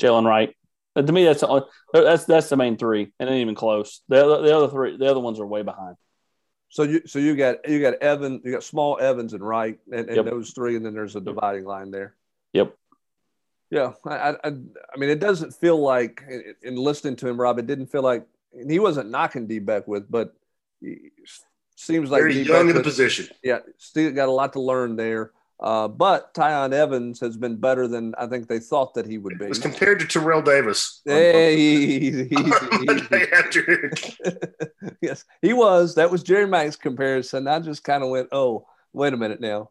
Jaylen 0.00 0.24
Wright. 0.24 0.54
But 0.94 1.06
to 1.06 1.12
me, 1.12 1.24
that's 1.24 1.42
uh, 1.42 1.60
that's 1.92 2.24
that's 2.24 2.48
the 2.48 2.56
main 2.56 2.76
three, 2.76 3.12
and 3.18 3.28
ain't 3.28 3.40
even 3.40 3.54
close. 3.54 4.02
The 4.08 4.24
other, 4.24 4.42
the 4.42 4.56
other 4.56 4.68
three, 4.68 4.96
the 4.96 5.10
other 5.10 5.20
ones 5.20 5.38
are 5.40 5.46
way 5.46 5.62
behind. 5.62 5.96
So 6.68 6.84
you 6.84 7.02
so 7.06 7.18
you 7.18 7.36
got 7.36 7.68
you 7.68 7.80
got 7.80 7.94
Evan, 7.94 8.40
you 8.44 8.52
got 8.52 8.62
Small 8.62 8.98
Evans 9.00 9.32
and 9.32 9.42
Wright, 9.42 9.78
and, 9.92 10.08
and 10.08 10.16
yep. 10.16 10.24
those 10.24 10.50
three, 10.50 10.76
and 10.76 10.86
then 10.86 10.94
there's 10.94 11.16
a 11.16 11.20
dividing 11.20 11.64
line 11.64 11.90
there. 11.90 12.14
Yep. 12.52 12.74
Yeah, 13.70 13.92
I, 14.04 14.30
I, 14.32 14.48
I 14.48 14.98
mean, 14.98 15.10
it 15.10 15.20
doesn't 15.20 15.52
feel 15.54 15.80
like 15.80 16.24
in 16.62 16.74
listening 16.74 17.14
to 17.16 17.28
him, 17.28 17.40
Rob, 17.40 17.60
it 17.60 17.68
didn't 17.68 17.86
feel 17.86 18.02
like 18.02 18.26
he 18.68 18.80
wasn't 18.80 19.10
knocking 19.10 19.46
Dee 19.46 19.60
Beckwith, 19.60 20.06
but 20.10 20.34
seems 21.76 22.10
like 22.10 22.20
very 22.20 22.40
young 22.40 22.68
in 22.68 22.76
the 22.76 22.82
position. 22.82 23.28
Yeah, 23.42 23.60
still 23.78 24.12
got 24.12 24.28
a 24.28 24.32
lot 24.32 24.52
to 24.54 24.60
learn 24.60 24.96
there. 24.96 25.32
Uh, 25.60 25.88
but 25.88 26.32
Tiyon 26.32 26.72
Evans 26.72 27.20
has 27.20 27.36
been 27.36 27.56
better 27.56 27.86
than 27.86 28.14
I 28.16 28.26
think 28.26 28.48
they 28.48 28.58
thought 28.58 28.94
that 28.94 29.04
he 29.04 29.18
would 29.18 29.38
be. 29.38 29.44
As 29.46 29.58
compared 29.58 30.00
to 30.00 30.06
Terrell 30.06 30.40
Davis. 30.40 31.02
Hey, 31.04 31.54
easy, 31.54 32.30
yes, 35.02 35.24
he 35.42 35.52
was. 35.52 35.96
That 35.96 36.10
was 36.10 36.22
Jerry 36.22 36.46
Mack's 36.46 36.76
comparison. 36.76 37.46
I 37.46 37.60
just 37.60 37.84
kind 37.84 38.02
of 38.02 38.08
went, 38.08 38.28
oh, 38.32 38.66
wait 38.94 39.12
a 39.12 39.18
minute 39.18 39.42
now. 39.42 39.68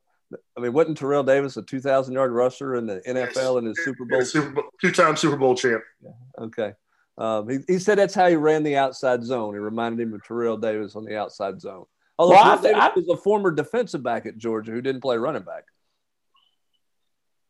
I 0.55 0.61
mean, 0.61 0.73
wasn't 0.73 0.99
Terrell 0.99 1.23
Davis 1.23 1.57
a 1.57 1.63
2,000 1.63 2.13
yard 2.13 2.31
rusher 2.31 2.75
in 2.75 2.85
the 2.85 3.01
NFL 3.07 3.35
yes. 3.35 3.55
and 3.55 3.67
his 3.67 3.83
Super 3.83 4.05
Bowl? 4.05 4.21
Super 4.23 4.51
Bowl 4.51 4.65
two 4.79 4.91
time 4.91 5.15
Super 5.15 5.37
Bowl 5.37 5.55
champ. 5.55 5.81
Yeah. 6.03 6.11
Okay. 6.37 6.73
Um, 7.19 7.49
he, 7.49 7.59
he 7.67 7.79
said 7.79 7.97
that's 7.97 8.15
how 8.15 8.29
he 8.29 8.37
ran 8.37 8.63
the 8.63 8.77
outside 8.77 9.23
zone. 9.23 9.53
He 9.53 9.59
reminded 9.59 10.01
him 10.01 10.13
of 10.13 10.23
Terrell 10.23 10.57
Davis 10.57 10.95
on 10.95 11.03
the 11.03 11.17
outside 11.17 11.59
zone. 11.59 11.83
Although 12.17 12.35
well, 12.35 12.57
I, 12.57 12.61
Davis 12.61 12.79
I, 12.81 12.91
was 12.95 13.09
a 13.09 13.17
former 13.17 13.51
defensive 13.51 14.01
back 14.01 14.25
at 14.25 14.37
Georgia 14.37 14.71
who 14.71 14.81
didn't 14.81 15.01
play 15.01 15.17
running 15.17 15.43
back. 15.43 15.65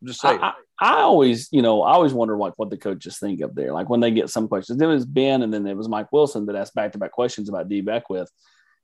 I'm 0.02 0.08
just 0.08 0.22
saying. 0.22 0.40
I, 0.42 0.54
I, 0.80 1.02
always, 1.02 1.50
you 1.52 1.62
know, 1.62 1.84
I 1.84 1.92
always 1.92 2.14
wonder 2.14 2.36
what, 2.36 2.58
what 2.58 2.72
the 2.72 2.78
coaches 2.78 3.20
think 3.20 3.44
up 3.44 3.54
there. 3.54 3.72
Like 3.72 3.90
when 3.90 4.00
they 4.00 4.12
get 4.12 4.30
some 4.30 4.48
questions. 4.48 4.82
It 4.82 4.86
was 4.88 5.06
Ben 5.06 5.44
and 5.44 5.54
then 5.54 5.68
it 5.68 5.78
was 5.78 5.90
Mike 5.90 6.12
Wilson 6.12 6.48
that 6.48 6.56
asked 6.56 6.74
back 6.74 6.94
to 6.94 6.98
back 6.98 7.12
questions 7.12 7.48
about 7.48 7.70
Dee 7.70 7.82
Beckwith. 7.82 8.32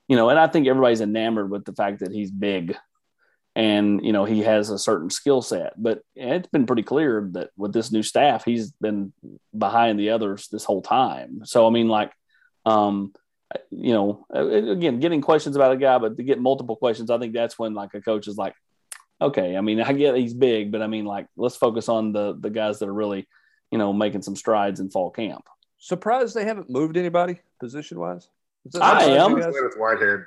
You 0.08 0.16
know, 0.16 0.30
and 0.30 0.38
I 0.38 0.46
think 0.46 0.68
everybody's 0.68 1.02
enamored 1.02 1.50
with 1.50 1.66
the 1.66 1.74
fact 1.74 2.02
that 2.02 2.12
he's 2.12 2.30
big 2.30 2.78
and 3.56 4.06
you 4.06 4.12
know 4.12 4.26
he 4.26 4.42
has 4.42 4.70
a 4.70 4.78
certain 4.78 5.10
skill 5.10 5.42
set 5.42 5.82
but 5.82 6.02
it's 6.16 6.50
been 6.50 6.66
pretty 6.66 6.84
clear 6.84 7.30
that 7.32 7.50
with 7.56 7.72
this 7.72 7.92
new 7.92 8.04
staff 8.04 8.44
he's 8.44 8.72
been 8.82 9.14
behind 9.58 10.00
the 10.00 10.10
others 10.10 10.48
this 10.52 10.66
whole 10.66 10.82
time. 10.82 11.42
So 11.46 11.66
i 11.66 11.70
mean 11.70 11.88
like 11.88 12.12
um 12.66 13.14
you 13.70 13.94
know 13.94 14.26
again 14.34 15.00
getting 15.00 15.22
questions 15.22 15.56
about 15.56 15.72
a 15.72 15.78
guy 15.78 15.98
but 15.98 16.18
to 16.18 16.24
get 16.24 16.40
multiple 16.40 16.76
questions 16.76 17.10
i 17.10 17.18
think 17.18 17.34
that's 17.34 17.58
when 17.58 17.74
like 17.74 17.94
a 17.94 18.02
coach 18.02 18.28
is 18.28 18.36
like 18.36 18.54
okay 19.22 19.56
i 19.56 19.62
mean 19.62 19.80
i 19.80 19.94
get 19.94 20.16
he's 20.16 20.34
big 20.34 20.72
but 20.72 20.82
i 20.82 20.88
mean 20.88 21.06
like 21.06 21.28
let's 21.38 21.56
focus 21.56 21.88
on 21.88 22.12
the 22.12 22.36
the 22.40 22.50
guys 22.50 22.80
that 22.80 22.90
are 22.90 22.94
really 22.94 23.28
you 23.72 23.78
know 23.78 23.94
making 23.94 24.22
some 24.22 24.36
strides 24.36 24.80
in 24.80 24.90
fall 24.90 25.12
camp. 25.12 25.46
Surprised 25.78 26.36
they 26.36 26.46
haven't 26.46 26.70
moved 26.70 26.98
anybody 26.98 27.40
position 27.60 28.00
wise 28.00 28.28
i 28.82 29.04
am. 29.04 29.34
with 29.34 29.76
whitehead 29.78 30.26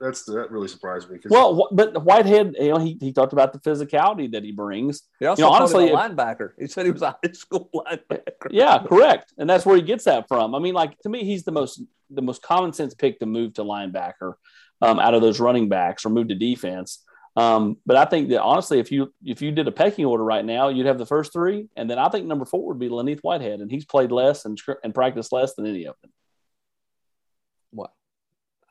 that's 0.00 0.24
that 0.24 0.50
really 0.50 0.68
surprised 0.68 1.10
me. 1.10 1.18
Well, 1.28 1.68
but 1.72 2.02
Whitehead, 2.02 2.56
you 2.58 2.70
know, 2.70 2.78
he, 2.78 2.96
he 3.00 3.12
talked 3.12 3.32
about 3.34 3.52
the 3.52 3.58
physicality 3.58 4.32
that 4.32 4.42
he 4.42 4.50
brings. 4.50 5.02
He 5.18 5.26
also 5.26 5.42
you 5.42 5.48
know, 5.48 5.54
honestly, 5.54 5.90
a 5.90 5.94
linebacker. 5.94 6.52
He 6.58 6.66
said 6.68 6.86
he 6.86 6.92
was 6.92 7.02
a 7.02 7.18
high 7.22 7.32
school 7.32 7.68
linebacker. 7.74 8.48
Yeah, 8.50 8.78
correct, 8.78 9.34
and 9.36 9.48
that's 9.48 9.66
where 9.66 9.76
he 9.76 9.82
gets 9.82 10.04
that 10.04 10.26
from. 10.26 10.54
I 10.54 10.58
mean, 10.58 10.74
like 10.74 10.98
to 11.00 11.08
me, 11.10 11.24
he's 11.24 11.44
the 11.44 11.52
most 11.52 11.82
the 12.08 12.22
most 12.22 12.42
common 12.42 12.72
sense 12.72 12.94
pick 12.94 13.18
to 13.20 13.26
move 13.26 13.54
to 13.54 13.62
linebacker 13.62 14.34
um, 14.80 14.98
out 14.98 15.14
of 15.14 15.20
those 15.20 15.38
running 15.38 15.68
backs 15.68 16.04
or 16.04 16.08
move 16.08 16.28
to 16.28 16.34
defense. 16.34 17.04
Um, 17.36 17.76
but 17.86 17.96
I 17.96 18.06
think 18.06 18.30
that 18.30 18.42
honestly, 18.42 18.80
if 18.80 18.90
you 18.90 19.12
if 19.24 19.40
you 19.42 19.52
did 19.52 19.68
a 19.68 19.72
pecking 19.72 20.04
order 20.04 20.24
right 20.24 20.44
now, 20.44 20.68
you'd 20.68 20.86
have 20.86 20.98
the 20.98 21.06
first 21.06 21.32
three, 21.32 21.68
and 21.76 21.88
then 21.88 21.98
I 21.98 22.08
think 22.08 22.26
number 22.26 22.44
four 22.44 22.66
would 22.68 22.78
be 22.78 22.88
Len'Neth 22.88 23.20
Whitehead, 23.20 23.60
and 23.60 23.70
he's 23.70 23.84
played 23.84 24.10
less 24.10 24.44
and 24.44 24.60
and 24.82 24.94
practiced 24.94 25.32
less 25.32 25.54
than 25.54 25.66
any 25.66 25.84
of 25.84 25.94
them. 26.02 26.09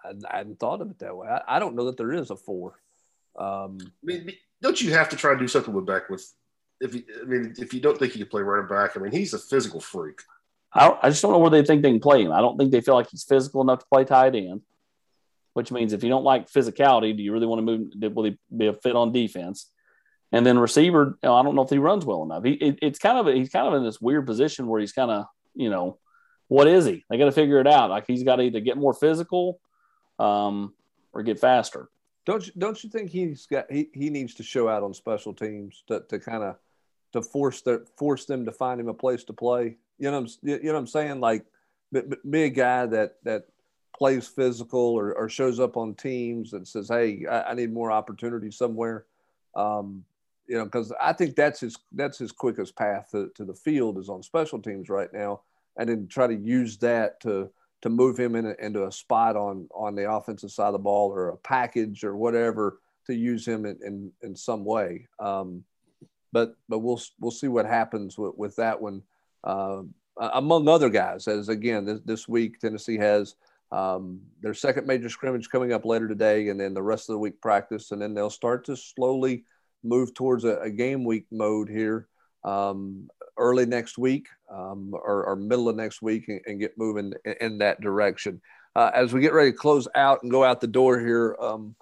What? 0.01 0.15
I, 0.29 0.33
I 0.33 0.37
hadn't 0.37 0.59
thought 0.59 0.81
of 0.81 0.91
it 0.91 0.99
that 0.99 1.15
way. 1.15 1.27
I, 1.27 1.41
I, 1.47 1.59
don't 1.59 1.75
know 1.75 1.85
that 1.85 1.97
there 1.97 2.13
is 2.13 2.29
a 2.29 2.35
four. 2.35 2.79
Um, 3.37 3.77
I 3.81 3.85
mean, 4.03 4.31
don't 4.61 4.81
you 4.81 4.91
have 4.93 5.09
to 5.09 5.15
try 5.15 5.33
to 5.33 5.39
do 5.39 5.47
something 5.47 5.73
with 5.73 5.85
Beckwith? 5.85 6.33
If 6.81 6.95
you, 6.95 7.03
I 7.21 7.25
mean, 7.25 7.53
if 7.57 7.73
you 7.73 7.81
don't 7.81 7.97
think 7.97 8.13
he 8.13 8.19
can 8.19 8.29
play 8.29 8.41
running 8.41 8.67
back, 8.67 8.95
I 8.95 8.99
mean, 8.99 9.11
he's 9.11 9.33
a 9.33 9.39
physical 9.39 9.79
freak. 9.79 10.21
I, 10.73 10.97
I 11.01 11.09
just 11.09 11.21
don't 11.21 11.31
know 11.31 11.39
where 11.39 11.49
they 11.49 11.63
think 11.63 11.81
they 11.81 11.91
can 11.91 11.99
play 11.99 12.23
him. 12.23 12.31
I 12.31 12.41
don't 12.41 12.57
think 12.57 12.71
they 12.71 12.81
feel 12.81 12.95
like 12.95 13.09
he's 13.09 13.23
physical 13.23 13.61
enough 13.61 13.79
to 13.79 13.85
play 13.91 14.05
tight 14.05 14.35
end. 14.35 14.61
Which 15.53 15.71
means 15.71 15.93
if 15.93 16.03
you 16.03 16.09
don't 16.09 16.23
like 16.23 16.49
physicality, 16.49 17.15
do 17.17 17.23
you 17.23 17.33
really 17.33 17.47
want 17.47 17.59
to 17.59 17.63
move? 17.65 18.15
Will 18.15 18.25
he 18.25 18.37
be 18.55 18.67
a 18.67 18.73
fit 18.73 18.95
on 18.95 19.11
defense? 19.11 19.69
And 20.31 20.45
then 20.45 20.59
receiver, 20.59 21.17
you 21.23 21.27
know, 21.27 21.35
I 21.35 21.41
don't 21.41 21.55
know 21.55 21.63
if 21.63 21.71
he 21.71 21.79
runs 21.79 22.05
well 22.05 22.23
enough. 22.23 22.45
He, 22.45 22.51
it, 22.51 22.79
it's 22.83 22.99
kind 22.99 23.17
of 23.17 23.27
a, 23.27 23.33
he's 23.33 23.49
kind 23.49 23.67
of 23.67 23.73
in 23.73 23.83
this 23.83 23.99
weird 23.99 24.27
position 24.27 24.67
where 24.67 24.79
he's 24.79 24.93
kind 24.93 25.09
of 25.09 25.25
you 25.55 25.69
know 25.69 25.97
what 26.49 26.67
is 26.67 26.85
he? 26.85 27.05
They 27.09 27.17
got 27.17 27.25
to 27.25 27.31
figure 27.31 27.59
it 27.59 27.67
out. 27.67 27.89
Like 27.89 28.05
he's 28.07 28.23
got 28.23 28.37
to 28.37 28.43
either 28.43 28.59
get 28.59 28.77
more 28.77 28.93
physical 28.93 29.59
um, 30.19 30.73
or 31.13 31.23
get 31.23 31.39
faster. 31.39 31.89
Don't 32.25 32.45
you, 32.45 32.53
don't 32.57 32.83
you 32.83 32.89
think 32.89 33.09
he's 33.09 33.47
got 33.47 33.71
he, 33.71 33.89
he 33.93 34.09
needs 34.09 34.35
to 34.35 34.43
show 34.43 34.69
out 34.69 34.83
on 34.83 34.93
special 34.93 35.33
teams 35.33 35.83
to, 35.87 36.01
to 36.09 36.19
kind 36.19 36.43
of 36.43 36.57
to 37.13 37.21
force 37.21 37.61
their 37.61 37.85
force 37.97 38.25
them 38.25 38.45
to 38.45 38.51
find 38.51 38.79
him 38.79 38.89
a 38.89 38.93
place 38.93 39.23
to 39.25 39.33
play. 39.33 39.77
You 39.97 40.11
know, 40.11 40.27
you 40.43 40.59
know 40.63 40.73
what 40.73 40.79
I'm 40.79 40.87
saying? 40.87 41.19
Like, 41.19 41.45
be 42.29 42.43
a 42.43 42.49
guy 42.49 42.85
that 42.85 43.15
that 43.23 43.45
plays 43.97 44.27
physical 44.27 44.79
or, 44.79 45.13
or 45.13 45.27
shows 45.27 45.59
up 45.59 45.75
on 45.75 45.95
teams 45.95 46.53
and 46.53 46.67
says, 46.67 46.89
"Hey, 46.89 47.25
I, 47.25 47.51
I 47.51 47.53
need 47.53 47.73
more 47.73 47.91
opportunity 47.91 48.51
somewhere." 48.51 49.05
Um, 49.55 50.03
you 50.47 50.57
know, 50.57 50.65
because 50.65 50.93
I 51.01 51.13
think 51.13 51.35
that's 51.35 51.59
his 51.59 51.77
that's 51.93 52.17
his 52.17 52.31
quickest 52.31 52.75
path 52.75 53.09
to, 53.11 53.31
to 53.35 53.45
the 53.45 53.53
field 53.53 53.97
is 53.97 54.09
on 54.09 54.21
special 54.23 54.61
teams 54.61 54.89
right 54.89 55.11
now, 55.11 55.41
and 55.77 55.89
then 55.89 56.07
try 56.07 56.27
to 56.27 56.35
use 56.35 56.77
that 56.77 57.19
to 57.21 57.49
to 57.81 57.89
move 57.89 58.17
him 58.17 58.35
in 58.35 58.45
a, 58.45 58.55
into 58.59 58.85
a 58.85 58.91
spot 58.91 59.35
on 59.35 59.67
on 59.73 59.95
the 59.95 60.11
offensive 60.11 60.51
side 60.51 60.67
of 60.67 60.73
the 60.73 60.79
ball 60.79 61.11
or 61.11 61.29
a 61.29 61.37
package 61.37 62.03
or 62.03 62.15
whatever 62.15 62.79
to 63.07 63.15
use 63.15 63.47
him 63.47 63.65
in 63.65 63.77
in, 63.83 64.11
in 64.21 64.35
some 64.35 64.65
way. 64.65 65.07
Um, 65.19 65.63
but 66.31 66.55
but 66.67 66.79
we'll 66.79 67.01
we'll 67.19 67.31
see 67.31 67.47
what 67.47 67.65
happens 67.65 68.17
with, 68.17 68.35
with 68.37 68.55
that 68.57 68.81
one. 68.81 69.01
Uh, 69.43 69.83
among 70.33 70.67
other 70.67 70.89
guys, 70.89 71.27
as 71.27 71.47
again 71.47 71.85
this, 71.85 72.01
this 72.03 72.27
week 72.27 72.59
Tennessee 72.59 72.97
has 72.97 73.35
um, 73.71 74.19
their 74.41 74.53
second 74.53 74.85
major 74.85 75.09
scrimmage 75.09 75.49
coming 75.49 75.71
up 75.71 75.85
later 75.85 76.07
today, 76.07 76.49
and 76.49 76.59
then 76.59 76.73
the 76.73 76.83
rest 76.83 77.09
of 77.09 77.13
the 77.13 77.19
week 77.19 77.39
practice, 77.41 77.91
and 77.91 78.01
then 78.01 78.13
they'll 78.13 78.29
start 78.29 78.65
to 78.65 78.75
slowly 78.75 79.45
move 79.83 80.13
towards 80.13 80.43
a, 80.43 80.57
a 80.57 80.69
game 80.69 81.05
week 81.05 81.25
mode 81.31 81.69
here 81.69 82.09
um, 82.43 83.09
early 83.39 83.65
next 83.65 83.97
week 83.97 84.27
um, 84.51 84.91
or, 84.93 85.25
or, 85.25 85.35
middle 85.35 85.69
of 85.69 85.75
next 85.75 86.01
week 86.01 86.27
and, 86.27 86.41
and 86.45 86.59
get 86.59 86.77
moving 86.77 87.13
in, 87.25 87.35
in 87.41 87.57
that 87.59 87.81
direction. 87.81 88.41
Uh, 88.75 88.91
as 88.93 89.13
we 89.13 89.21
get 89.21 89.33
ready 89.33 89.51
to 89.51 89.57
close 89.57 89.87
out 89.95 90.21
and 90.21 90.31
go 90.31 90.43
out 90.43 90.61
the 90.61 90.67
door 90.67 90.99
here, 90.99 91.35
um, 91.41 91.75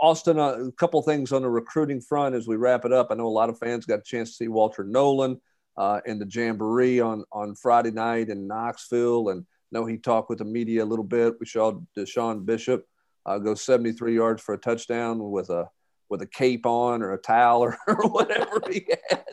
Austin, 0.00 0.38
a 0.38 0.70
couple 0.72 1.02
things 1.02 1.32
on 1.32 1.42
the 1.42 1.50
recruiting 1.50 2.00
front 2.00 2.34
as 2.34 2.46
we 2.46 2.56
wrap 2.56 2.84
it 2.84 2.92
up. 2.92 3.08
I 3.10 3.14
know 3.14 3.26
a 3.26 3.28
lot 3.28 3.50
of 3.50 3.58
fans 3.58 3.84
got 3.84 3.98
a 3.98 4.02
chance 4.02 4.30
to 4.30 4.36
see 4.36 4.48
Walter 4.48 4.84
Nolan 4.84 5.40
uh, 5.76 6.00
in 6.06 6.18
the 6.18 6.26
Jamboree 6.26 7.00
on, 7.00 7.24
on 7.32 7.54
Friday 7.54 7.90
night 7.90 8.28
in 8.28 8.46
Knoxville. 8.46 9.30
And 9.30 9.44
know 9.72 9.86
he 9.86 9.96
talked 9.96 10.30
with 10.30 10.38
the 10.38 10.44
media 10.44 10.84
a 10.84 10.86
little 10.86 11.04
bit. 11.04 11.34
We 11.40 11.46
saw 11.46 11.80
DeSean 11.96 12.44
Bishop 12.44 12.86
uh, 13.26 13.38
go 13.38 13.54
73 13.54 14.14
yards 14.14 14.42
for 14.42 14.54
a 14.54 14.58
touchdown 14.58 15.30
with 15.30 15.50
a 15.50 15.68
with 16.12 16.20
a 16.20 16.26
cape 16.26 16.66
on 16.66 17.02
or 17.02 17.14
a 17.14 17.18
towel 17.18 17.62
or, 17.62 17.78
or 17.88 18.06
whatever 18.08 18.60
he 18.70 18.86
had 19.08 19.24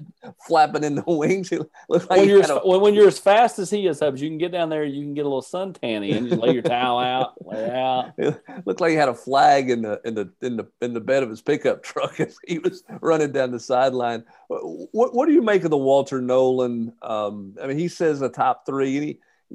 flapping 0.47 0.83
in 0.83 0.95
the 0.95 1.03
wings. 1.05 1.51
Like 1.51 2.09
when, 2.09 2.27
you're 2.27 2.41
as, 2.41 2.49
a, 2.49 2.59
when 2.63 2.93
you're 2.93 3.07
as 3.09 3.19
fast 3.19 3.59
as 3.59 3.69
he 3.69 3.85
is, 3.85 3.99
Hubbs, 3.99 4.21
you 4.21 4.29
can 4.29 4.37
get 4.37 4.53
down 4.53 4.69
there, 4.69 4.85
you 4.85 5.03
can 5.03 5.13
get 5.13 5.25
a 5.25 5.27
little 5.27 5.41
sun 5.41 5.73
tanny 5.73 6.13
and 6.13 6.29
just 6.29 6.41
lay 6.41 6.53
your 6.53 6.63
towel 6.63 6.97
out, 6.97 7.33
lay 7.45 7.69
out. 7.69 8.13
It 8.17 8.65
looked 8.65 8.81
like 8.81 8.91
he 8.91 8.95
had 8.95 9.09
a 9.09 9.13
flag 9.13 9.69
in 9.69 9.81
the 9.81 9.99
in 10.05 10.15
the 10.15 10.31
in 10.41 10.55
the 10.55 10.67
in 10.81 10.93
the 10.93 11.01
bed 11.01 11.23
of 11.23 11.29
his 11.29 11.41
pickup 11.41 11.83
truck 11.83 12.19
as 12.19 12.37
he 12.47 12.59
was 12.59 12.83
running 13.01 13.31
down 13.31 13.51
the 13.51 13.59
sideline. 13.59 14.23
What 14.47 15.13
what 15.13 15.27
do 15.27 15.33
you 15.33 15.41
make 15.41 15.63
of 15.65 15.69
the 15.69 15.77
Walter 15.77 16.21
Nolan? 16.21 16.93
Um, 17.01 17.55
I 17.61 17.67
mean, 17.67 17.77
he 17.77 17.89
says 17.89 18.19
the 18.19 18.29
top 18.29 18.65
three. 18.65 18.97
And 18.97 19.05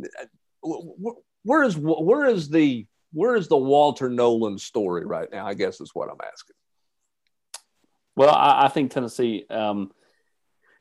he, 0.03 0.11
where 1.43 1.63
is 1.63 1.77
where 1.79 2.27
is 2.27 2.51
the 2.51 2.87
where 3.13 3.37
is 3.37 3.49
the 3.49 3.57
Walter 3.57 4.11
Nolan 4.11 4.59
story 4.59 5.07
right 5.07 5.31
now? 5.33 5.47
I 5.47 5.55
guess 5.55 5.81
is 5.81 5.95
what 5.95 6.11
I'm 6.11 6.21
asking. 6.21 6.57
Well, 8.17 8.35
I, 8.35 8.65
I 8.65 8.69
think 8.69 8.91
Tennessee 8.91 9.45
um, 9.51 9.93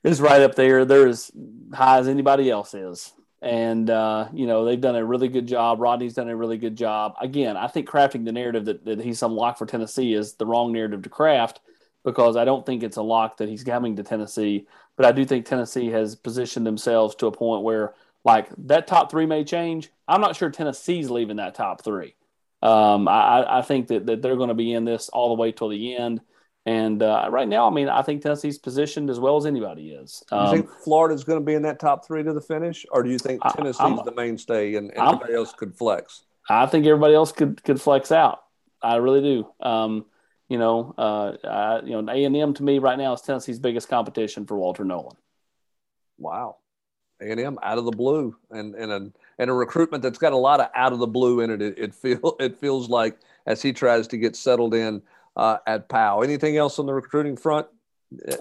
is 0.04 0.22
right 0.22 0.42
up 0.42 0.56
there. 0.56 0.86
They're 0.86 1.08
as 1.08 1.32
high 1.74 2.00
as 2.00 2.08
anybody 2.08 2.50
else 2.50 2.74
is. 2.74 3.14
And, 3.42 3.90
uh, 3.90 4.30
you 4.32 4.48
know, 4.48 4.64
they've 4.64 4.80
done 4.80 4.96
a 4.96 5.04
really 5.04 5.28
good 5.28 5.48
job. 5.48 5.82
Rodney's 5.82 6.14
done 6.14 6.30
a 6.30 6.36
really 6.36 6.58
good 6.58 6.78
job. 6.78 7.16
Again, 7.20 7.58
I 7.58 7.68
think 7.68 7.90
crafting 7.90 8.24
the 8.24 8.32
narrative 8.32 8.66
that, 8.66 8.86
that 8.86 9.02
he's 9.02 9.20
some 9.20 9.36
lock 9.36 9.58
for 9.58 9.66
Tennessee 9.66 10.14
is 10.14 10.36
the 10.36 10.46
wrong 10.46 10.72
narrative 10.72 11.02
to 11.02 11.10
craft 11.10 11.60
because 12.06 12.38
I 12.38 12.46
don't 12.46 12.66
think 12.66 12.84
it's 12.84 12.98
a 12.98 13.02
lock 13.02 13.38
that 13.38 13.50
he's 13.50 13.64
coming 13.64 13.98
to 13.98 14.04
Tennessee. 14.04 14.66
But 14.96 15.06
I 15.06 15.12
do 15.12 15.26
think 15.26 15.46
Tennessee 15.46 15.88
has 15.88 16.16
positioned 16.16 16.66
themselves 16.66 17.16
to 17.16 17.28
a 17.28 17.32
point 17.32 17.64
where, 17.64 17.94
like, 18.24 18.48
that 18.68 18.88
top 18.88 19.12
three 19.12 19.26
may 19.26 19.44
change. 19.44 19.92
I'm 20.08 20.22
not 20.22 20.38
sure 20.38 20.50
Tennessee's 20.50 21.10
leaving 21.10 21.38
that 21.38 21.56
top 21.56 21.84
three. 21.84 22.16
Um, 22.62 23.10
I, 23.10 23.60
I 23.60 23.62
think 23.62 23.88
that, 23.88 24.06
that 24.06 24.22
they're 24.22 24.38
going 24.38 24.50
to 24.50 24.54
be 24.54 24.72
in 24.72 24.86
this 24.86 25.10
all 25.10 25.36
the 25.36 25.42
way 25.42 25.52
till 25.52 25.68
the 25.68 25.98
end. 25.98 26.22
And 26.66 27.04
uh, 27.04 27.28
right 27.30 27.48
now, 27.48 27.68
I 27.68 27.74
mean, 27.74 27.90
I 27.90 28.02
think 28.02 28.22
Tennessee's 28.22 28.58
positioned 28.58 29.10
as 29.10 29.20
well 29.20 29.36
as 29.36 29.46
anybody 29.46 29.92
is. 29.92 30.24
Um, 30.32 30.46
you 30.46 30.62
think 30.62 30.70
Florida's 30.84 31.26
going 31.26 31.40
to 31.40 31.46
be 31.46 31.56
in 31.56 31.62
that 31.64 31.80
top 31.80 32.06
three 32.08 32.24
to 32.24 32.32
the 32.32 32.42
finish, 32.42 32.86
or 32.92 33.04
do 33.04 33.10
you 33.10 33.20
think 33.20 33.42
Tennessee's 33.56 33.82
I, 33.82 34.02
the 34.04 34.14
mainstay 34.16 34.76
and, 34.76 34.90
and 34.92 35.00
everybody 35.00 35.34
else 35.34 35.54
could 35.54 35.76
flex? 35.76 36.24
I 36.50 36.66
think 36.66 36.86
everybody 36.86 37.16
else 37.16 37.34
could 37.34 37.62
could 37.64 37.82
flex 37.82 38.12
out. 38.12 38.44
I 38.82 38.96
really 38.98 39.22
do. 39.22 39.48
Um, 39.66 40.06
you 40.48 40.58
know, 40.58 40.94
uh, 40.98 41.34
I, 41.44 41.82
you 41.84 42.02
know, 42.02 42.12
A 42.12 42.24
and 42.24 42.36
M 42.36 42.54
to 42.54 42.64
me 42.64 42.80
right 42.80 42.98
now 42.98 43.14
is 43.14 43.22
Tennessee's 43.22 43.60
biggest 43.60 43.90
competition 43.90 44.46
for 44.46 44.58
Walter 44.58 44.86
Nolan. 44.86 45.18
Wow, 46.18 46.58
A 47.22 47.30
and 47.30 47.42
M 47.42 47.60
out 47.62 47.78
of 47.78 47.84
the 47.84 47.92
blue, 47.92 48.38
and 48.52 48.74
and 48.76 48.92
a 48.92 49.12
and 49.38 49.50
a 49.50 49.54
recruitment 49.54 50.02
that's 50.02 50.18
got 50.18 50.32
a 50.32 50.38
lot 50.38 50.62
of 50.62 50.70
out 50.76 50.94
of 50.94 51.00
the 51.00 51.08
blue 51.08 51.42
in 51.42 51.50
it. 51.50 51.62
It, 51.62 51.78
it 51.78 51.94
feel 51.94 52.36
it 52.40 52.58
feels 52.58 52.90
like 52.90 53.18
as 53.46 53.62
he 53.62 53.74
tries 53.74 54.08
to 54.08 54.18
get 54.18 54.38
settled 54.38 54.74
in 54.74 55.02
uh, 55.36 55.58
at 55.66 55.90
Powell. 55.90 56.24
Anything 56.24 56.58
else 56.58 56.80
on 56.80 56.86
the 56.86 56.94
recruiting 56.94 57.38
front? 57.38 57.68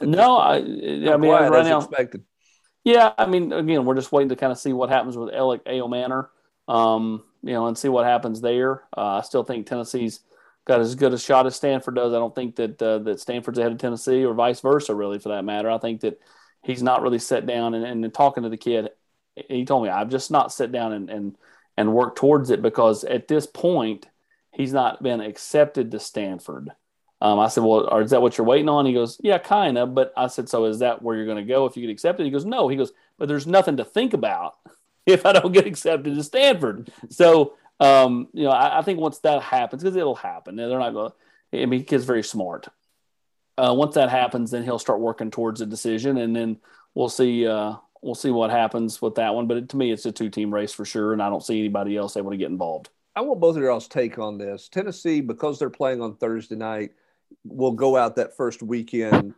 No, 0.00 0.36
I, 0.36 0.56
I 0.56 0.60
mean, 1.16 1.30
right 1.30 1.64
now, 1.64 1.78
expected. 1.78 2.24
Yeah, 2.84 3.12
I 3.16 3.26
mean, 3.26 3.52
again, 3.52 3.84
we're 3.84 3.94
just 3.94 4.12
waiting 4.12 4.28
to 4.30 4.36
kind 4.36 4.52
of 4.52 4.58
see 4.58 4.72
what 4.72 4.90
happens 4.90 5.16
with 5.16 5.32
Alec 5.32 5.62
Ale 5.66 5.88
Manor, 5.88 6.30
um, 6.68 7.22
you 7.42 7.52
know, 7.52 7.66
and 7.66 7.78
see 7.78 7.88
what 7.88 8.04
happens 8.04 8.40
there. 8.40 8.82
Uh, 8.96 9.18
I 9.18 9.20
still 9.22 9.44
think 9.44 9.66
Tennessee's 9.66 10.20
got 10.64 10.80
as 10.80 10.94
good 10.94 11.12
a 11.12 11.18
shot 11.18 11.46
as 11.46 11.56
Stanford 11.56 11.94
does. 11.94 12.12
I 12.12 12.18
don't 12.18 12.34
think 12.34 12.56
that 12.56 12.82
uh, 12.82 12.98
that 12.98 13.20
Stanford's 13.20 13.58
ahead 13.58 13.72
of 13.72 13.78
Tennessee, 13.78 14.24
or 14.24 14.34
vice 14.34 14.60
versa, 14.60 14.94
really, 14.94 15.18
for 15.18 15.30
that 15.30 15.44
matter. 15.44 15.70
I 15.70 15.78
think 15.78 16.00
that 16.00 16.20
he's 16.62 16.82
not 16.82 17.02
really 17.02 17.18
set 17.18 17.46
down 17.46 17.74
and, 17.74 18.04
and 18.04 18.14
talking 18.14 18.42
to 18.42 18.48
the 18.48 18.56
kid. 18.56 18.90
He 19.36 19.64
told 19.64 19.84
me 19.84 19.88
I've 19.88 20.10
just 20.10 20.30
not 20.30 20.52
sat 20.52 20.72
down 20.72 20.92
and 20.92 21.08
and 21.08 21.36
and 21.76 21.94
worked 21.94 22.18
towards 22.18 22.50
it 22.50 22.62
because 22.62 23.04
at 23.04 23.28
this 23.28 23.46
point 23.46 24.06
he's 24.52 24.72
not 24.72 25.02
been 25.02 25.20
accepted 25.20 25.90
to 25.90 25.98
Stanford. 25.98 26.70
Um, 27.22 27.38
I 27.38 27.46
said, 27.46 27.62
well, 27.62 27.86
is 27.98 28.10
that 28.10 28.20
what 28.20 28.36
you're 28.36 28.46
waiting 28.46 28.68
on? 28.68 28.84
He 28.84 28.92
goes, 28.92 29.16
yeah, 29.22 29.38
kind 29.38 29.78
of. 29.78 29.94
But 29.94 30.12
I 30.16 30.26
said, 30.26 30.48
so 30.48 30.64
is 30.64 30.80
that 30.80 31.02
where 31.02 31.14
you're 31.14 31.24
going 31.24 31.36
to 31.36 31.44
go 31.44 31.66
if 31.66 31.76
you 31.76 31.86
get 31.86 31.92
accepted? 31.92 32.26
He 32.26 32.32
goes, 32.32 32.44
no. 32.44 32.66
He 32.66 32.76
goes, 32.76 32.92
but 33.16 33.28
there's 33.28 33.46
nothing 33.46 33.76
to 33.76 33.84
think 33.84 34.12
about 34.12 34.56
if 35.06 35.24
I 35.24 35.32
don't 35.32 35.52
get 35.52 35.64
accepted 35.64 36.16
to 36.16 36.24
Stanford. 36.24 36.90
So, 37.10 37.54
um, 37.78 38.26
you 38.32 38.42
know, 38.42 38.50
I, 38.50 38.80
I, 38.80 38.82
think 38.82 38.98
once 38.98 39.20
that 39.20 39.40
happens, 39.40 39.84
because 39.84 39.94
it'll 39.94 40.16
happen, 40.16 40.56
they're 40.56 40.76
not 40.76 40.92
going 40.92 41.12
to, 41.52 41.62
I 41.62 41.66
mean, 41.66 41.84
kid's 41.84 42.04
very 42.04 42.24
smart. 42.24 42.66
Uh, 43.56 43.72
once 43.76 43.94
that 43.94 44.10
happens, 44.10 44.50
then 44.50 44.64
he'll 44.64 44.80
start 44.80 44.98
working 44.98 45.30
towards 45.30 45.60
a 45.60 45.66
decision 45.66 46.16
and 46.16 46.34
then 46.34 46.58
we'll 46.94 47.08
see, 47.08 47.46
uh, 47.46 47.74
we'll 48.00 48.16
see 48.16 48.30
what 48.30 48.50
happens 48.50 49.00
with 49.00 49.14
that 49.14 49.32
one. 49.32 49.46
But 49.46 49.58
it, 49.58 49.68
to 49.68 49.76
me, 49.76 49.92
it's 49.92 50.06
a 50.06 50.12
two 50.12 50.28
team 50.28 50.52
race 50.52 50.72
for 50.72 50.84
sure. 50.84 51.12
And 51.12 51.22
I 51.22 51.28
don't 51.28 51.44
see 51.44 51.60
anybody 51.60 51.96
else 51.96 52.16
able 52.16 52.32
to 52.32 52.36
get 52.36 52.50
involved. 52.50 52.90
I 53.14 53.20
want 53.20 53.40
both 53.40 53.56
of 53.56 53.62
y'all's 53.62 53.86
take 53.86 54.18
on 54.18 54.38
this. 54.38 54.68
Tennessee, 54.68 55.20
because 55.20 55.60
they're 55.60 55.70
playing 55.70 56.00
on 56.00 56.16
Thursday 56.16 56.56
night, 56.56 56.92
will 57.44 57.72
go 57.72 57.96
out 57.96 58.16
that 58.16 58.36
first 58.36 58.62
weekend 58.62 59.34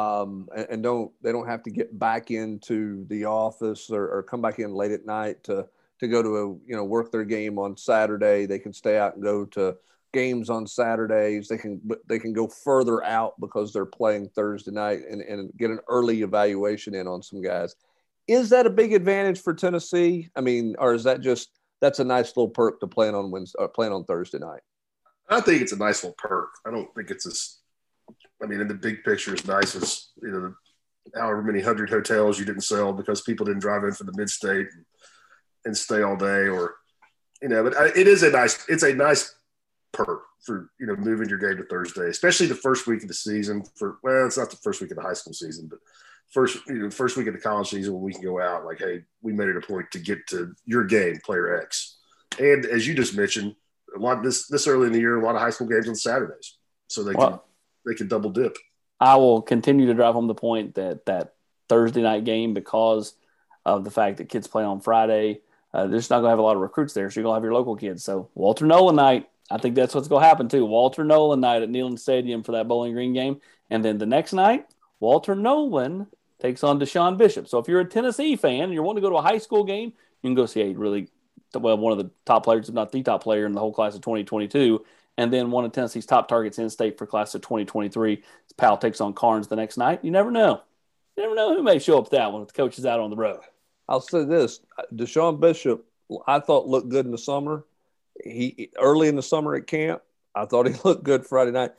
um, 0.00 0.48
and, 0.54 0.66
and, 0.70 0.82
don't 0.82 1.12
they 1.22 1.32
don't 1.32 1.48
have 1.48 1.62
to 1.64 1.70
get 1.70 1.98
back 1.98 2.30
into 2.30 3.06
the 3.08 3.24
office 3.24 3.90
or, 3.90 4.08
or, 4.08 4.22
come 4.22 4.42
back 4.42 4.58
in 4.58 4.74
late 4.74 4.90
at 4.90 5.06
night 5.06 5.42
to 5.44 5.66
to 6.00 6.08
go 6.08 6.22
to 6.22 6.28
a 6.36 6.46
you 6.68 6.76
know 6.76 6.84
work 6.84 7.10
their 7.10 7.24
game 7.24 7.58
on 7.58 7.76
Saturday. 7.76 8.46
They 8.46 8.58
can 8.58 8.72
stay 8.72 8.98
out 8.98 9.14
and 9.14 9.22
go 9.22 9.44
to 9.46 9.76
games 10.12 10.50
on 10.50 10.66
Saturdays. 10.66 11.48
They 11.48 11.58
can 11.58 11.80
they 12.06 12.18
can 12.18 12.32
go 12.32 12.46
further 12.46 13.02
out 13.04 13.34
because 13.40 13.72
they're 13.72 13.86
playing 13.86 14.30
Thursday 14.30 14.72
night 14.72 15.00
and, 15.10 15.22
and 15.22 15.50
get 15.56 15.70
an 15.70 15.80
early 15.88 16.22
evaluation 16.22 16.94
in 16.94 17.06
on 17.06 17.22
some 17.22 17.40
guys. 17.40 17.74
Is 18.26 18.50
that 18.50 18.66
a 18.66 18.70
big 18.70 18.92
advantage 18.92 19.40
for 19.40 19.54
Tennessee? 19.54 20.28
I 20.36 20.40
mean, 20.40 20.74
or 20.78 20.94
is 20.94 21.04
that 21.04 21.20
just 21.20 21.50
that's 21.80 22.00
a 22.00 22.04
nice 22.04 22.36
little 22.36 22.48
perk 22.48 22.80
to 22.80 22.86
playing 22.86 23.14
on 23.14 23.30
Wednesday, 23.30 23.58
or 23.58 23.68
playing 23.68 23.92
on 23.92 24.04
Thursday 24.04 24.38
night? 24.38 24.62
I 25.28 25.40
think 25.40 25.62
it's 25.62 25.72
a 25.72 25.78
nice 25.78 26.02
little 26.02 26.16
perk. 26.18 26.50
I 26.66 26.70
don't 26.70 26.92
think 26.94 27.10
it's 27.10 27.26
as, 27.26 27.58
I 28.42 28.46
mean, 28.46 28.60
in 28.60 28.68
the 28.68 28.74
big 28.74 29.02
picture, 29.04 29.34
as 29.34 29.46
nice 29.46 29.74
as, 29.74 30.08
you 30.22 30.30
know, 30.30 30.54
however 31.14 31.42
many 31.42 31.60
hundred 31.60 31.90
hotels 31.90 32.38
you 32.38 32.44
didn't 32.44 32.62
sell 32.62 32.92
because 32.92 33.22
people 33.22 33.46
didn't 33.46 33.60
drive 33.60 33.84
in 33.84 33.92
from 33.92 34.06
the 34.06 34.16
mid 34.16 34.30
state 34.30 34.66
and, 34.72 34.84
and, 35.64 35.76
stay 35.76 36.02
all 36.02 36.16
day 36.16 36.48
or, 36.48 36.76
you 37.42 37.48
know, 37.48 37.62
but 37.62 37.74
it 37.96 38.06
is 38.06 38.22
a 38.22 38.30
nice, 38.30 38.64
it's 38.68 38.82
a 38.82 38.94
nice 38.94 39.34
perk 39.92 40.22
for, 40.44 40.70
you 40.78 40.86
know, 40.86 40.96
moving 40.96 41.28
your 41.28 41.38
game 41.38 41.56
to 41.56 41.64
Thursday, 41.64 42.08
especially 42.08 42.46
the 42.46 42.54
first 42.54 42.86
week 42.86 43.02
of 43.02 43.08
the 43.08 43.14
season 43.14 43.64
for, 43.76 43.98
well, 44.02 44.26
it's 44.26 44.38
not 44.38 44.50
the 44.50 44.56
first 44.56 44.80
week 44.80 44.90
of 44.90 44.96
the 44.96 45.02
high 45.02 45.12
school 45.12 45.32
season, 45.32 45.66
but 45.68 45.78
first, 46.30 46.58
you 46.66 46.74
know, 46.74 46.90
first 46.90 47.16
week 47.16 47.26
of 47.26 47.34
the 47.34 47.40
college 47.40 47.68
season 47.68 47.94
when 47.94 48.02
we 48.02 48.12
can 48.12 48.22
go 48.22 48.40
out 48.40 48.64
like, 48.64 48.78
Hey, 48.78 49.02
we 49.22 49.32
made 49.32 49.48
it 49.48 49.56
a 49.56 49.60
point 49.60 49.90
to 49.92 49.98
get 49.98 50.26
to 50.28 50.54
your 50.64 50.84
game, 50.84 51.18
player 51.24 51.60
X. 51.60 51.98
And 52.38 52.64
as 52.66 52.86
you 52.86 52.94
just 52.94 53.16
mentioned, 53.16 53.54
a 53.96 53.98
lot 53.98 54.22
this 54.22 54.46
this 54.46 54.66
early 54.66 54.86
in 54.86 54.92
the 54.92 54.98
year, 54.98 55.16
a 55.16 55.24
lot 55.24 55.34
of 55.34 55.40
high 55.40 55.50
school 55.50 55.66
games 55.66 55.88
on 55.88 55.94
Saturdays, 55.94 56.56
so 56.88 57.02
they 57.02 57.14
well, 57.14 57.30
can 57.30 57.40
they 57.86 57.94
can 57.94 58.08
double 58.08 58.30
dip. 58.30 58.56
I 59.00 59.16
will 59.16 59.42
continue 59.42 59.86
to 59.86 59.94
drive 59.94 60.14
home 60.14 60.26
the 60.26 60.34
point 60.34 60.74
that 60.74 61.06
that 61.06 61.34
Thursday 61.68 62.02
night 62.02 62.24
game 62.24 62.54
because 62.54 63.14
of 63.64 63.84
the 63.84 63.90
fact 63.90 64.18
that 64.18 64.28
kids 64.28 64.46
play 64.46 64.64
on 64.64 64.80
Friday. 64.80 65.40
Uh, 65.74 65.86
they're 65.86 65.98
just 65.98 66.10
not 66.10 66.18
going 66.18 66.26
to 66.26 66.30
have 66.30 66.38
a 66.38 66.42
lot 66.42 66.56
of 66.56 66.62
recruits 66.62 66.94
there, 66.94 67.10
so 67.10 67.20
you're 67.20 67.24
going 67.24 67.34
to 67.34 67.36
have 67.36 67.44
your 67.44 67.52
local 67.52 67.76
kids. 67.76 68.02
So 68.02 68.30
Walter 68.34 68.64
Nolan 68.64 68.96
night, 68.96 69.28
I 69.50 69.58
think 69.58 69.74
that's 69.74 69.94
what's 69.94 70.08
going 70.08 70.22
to 70.22 70.28
happen 70.28 70.48
too. 70.48 70.64
Walter 70.64 71.04
Nolan 71.04 71.40
night 71.40 71.62
at 71.62 71.68
Neyland 71.68 71.98
Stadium 71.98 72.42
for 72.42 72.52
that 72.52 72.68
Bowling 72.68 72.94
Green 72.94 73.12
game, 73.12 73.40
and 73.68 73.84
then 73.84 73.98
the 73.98 74.06
next 74.06 74.32
night, 74.32 74.66
Walter 75.00 75.34
Nolan 75.34 76.06
takes 76.40 76.64
on 76.64 76.80
DeSean 76.80 77.18
Bishop. 77.18 77.48
So 77.48 77.58
if 77.58 77.68
you're 77.68 77.80
a 77.80 77.84
Tennessee 77.84 78.36
fan 78.36 78.64
and 78.64 78.72
you're 78.72 78.82
wanting 78.82 79.02
to 79.02 79.06
go 79.06 79.10
to 79.10 79.16
a 79.16 79.22
high 79.22 79.38
school 79.38 79.64
game, 79.64 79.92
you 80.22 80.28
can 80.30 80.34
go 80.34 80.46
see 80.46 80.62
a 80.62 80.72
really 80.72 81.08
well, 81.54 81.78
one 81.78 81.92
of 81.92 81.98
the 81.98 82.10
top 82.24 82.44
players, 82.44 82.68
if 82.68 82.74
not 82.74 82.92
the 82.92 83.02
top 83.02 83.22
player 83.22 83.46
in 83.46 83.52
the 83.52 83.60
whole 83.60 83.72
class 83.72 83.94
of 83.94 84.02
2022, 84.02 84.84
and 85.18 85.32
then 85.32 85.50
one 85.50 85.64
of 85.64 85.72
Tennessee's 85.72 86.06
top 86.06 86.28
targets 86.28 86.58
in 86.58 86.68
state 86.68 86.98
for 86.98 87.06
class 87.06 87.34
of 87.34 87.42
2023. 87.42 88.22
Powell 88.56 88.76
takes 88.76 89.00
on 89.00 89.12
Karns 89.12 89.48
the 89.48 89.56
next 89.56 89.76
night. 89.76 90.00
You 90.02 90.10
never 90.10 90.30
know. 90.30 90.62
You 91.16 91.22
never 91.22 91.34
know 91.34 91.54
who 91.54 91.62
may 91.62 91.78
show 91.78 91.98
up 91.98 92.10
that 92.10 92.32
one 92.32 92.42
if 92.42 92.48
the 92.48 92.54
coach 92.54 92.78
is 92.78 92.86
out 92.86 93.00
on 93.00 93.10
the 93.10 93.16
road. 93.16 93.40
I'll 93.88 94.00
say 94.00 94.24
this: 94.24 94.60
DeSean 94.94 95.40
Bishop, 95.40 95.84
I 96.26 96.40
thought 96.40 96.66
looked 96.66 96.88
good 96.88 97.06
in 97.06 97.12
the 97.12 97.18
summer. 97.18 97.64
He 98.22 98.70
early 98.78 99.08
in 99.08 99.16
the 99.16 99.22
summer 99.22 99.54
at 99.54 99.66
camp, 99.66 100.02
I 100.34 100.44
thought 100.46 100.66
he 100.66 100.74
looked 100.84 101.04
good 101.04 101.26
Friday 101.26 101.52
night. 101.52 101.72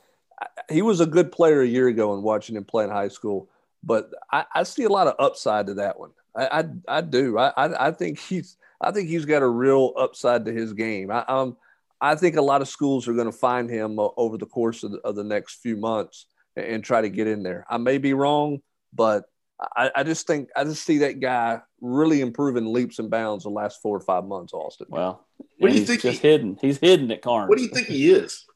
He 0.68 0.82
was 0.82 1.00
a 1.00 1.06
good 1.06 1.32
player 1.32 1.62
a 1.62 1.66
year 1.66 1.88
ago 1.88 2.14
and 2.14 2.22
watching 2.22 2.56
him 2.56 2.64
play 2.64 2.84
in 2.84 2.90
high 2.90 3.08
school, 3.08 3.48
but 3.82 4.10
I, 4.30 4.44
I 4.54 4.62
see 4.62 4.84
a 4.84 4.88
lot 4.88 5.08
of 5.08 5.14
upside 5.18 5.66
to 5.66 5.74
that 5.74 5.98
one. 5.98 6.10
I, 6.38 6.60
I, 6.60 6.64
I 6.88 7.00
do. 7.00 7.38
I, 7.38 7.88
I, 7.88 7.90
think 7.90 8.18
he's 8.18 8.56
I 8.80 8.92
think 8.92 9.08
he's 9.08 9.24
got 9.24 9.42
a 9.42 9.48
real 9.48 9.92
upside 9.96 10.44
to 10.44 10.52
his 10.52 10.72
game. 10.72 11.10
I, 11.10 11.24
um, 11.26 11.56
I 12.00 12.14
think 12.14 12.36
a 12.36 12.42
lot 12.42 12.62
of 12.62 12.68
schools 12.68 13.08
are 13.08 13.14
going 13.14 13.30
to 13.30 13.36
find 13.36 13.68
him 13.68 13.98
over 13.98 14.38
the 14.38 14.46
course 14.46 14.84
of 14.84 14.92
the, 14.92 14.98
of 14.98 15.16
the 15.16 15.24
next 15.24 15.56
few 15.56 15.76
months 15.76 16.26
and, 16.56 16.64
and 16.66 16.84
try 16.84 17.00
to 17.00 17.08
get 17.08 17.26
in 17.26 17.42
there. 17.42 17.66
I 17.68 17.78
may 17.78 17.98
be 17.98 18.14
wrong, 18.14 18.60
but 18.94 19.24
I, 19.76 19.90
I, 19.96 20.02
just 20.04 20.28
think 20.28 20.50
I 20.56 20.62
just 20.62 20.84
see 20.84 20.98
that 20.98 21.18
guy 21.18 21.60
really 21.80 22.20
improving 22.20 22.72
leaps 22.72 23.00
and 23.00 23.10
bounds 23.10 23.42
the 23.42 23.50
last 23.50 23.82
four 23.82 23.96
or 23.96 24.00
five 24.00 24.24
months. 24.24 24.52
Austin. 24.52 24.86
Well, 24.90 25.26
what 25.58 25.72
do 25.72 25.78
you 25.78 25.84
think? 25.84 26.02
Just 26.02 26.22
he, 26.22 26.28
hidden. 26.28 26.56
He's 26.60 26.78
hidden 26.78 27.10
at 27.10 27.22
Karns. 27.22 27.48
What 27.48 27.58
do 27.58 27.64
you 27.64 27.70
think 27.70 27.88
he 27.88 28.10
is? 28.10 28.44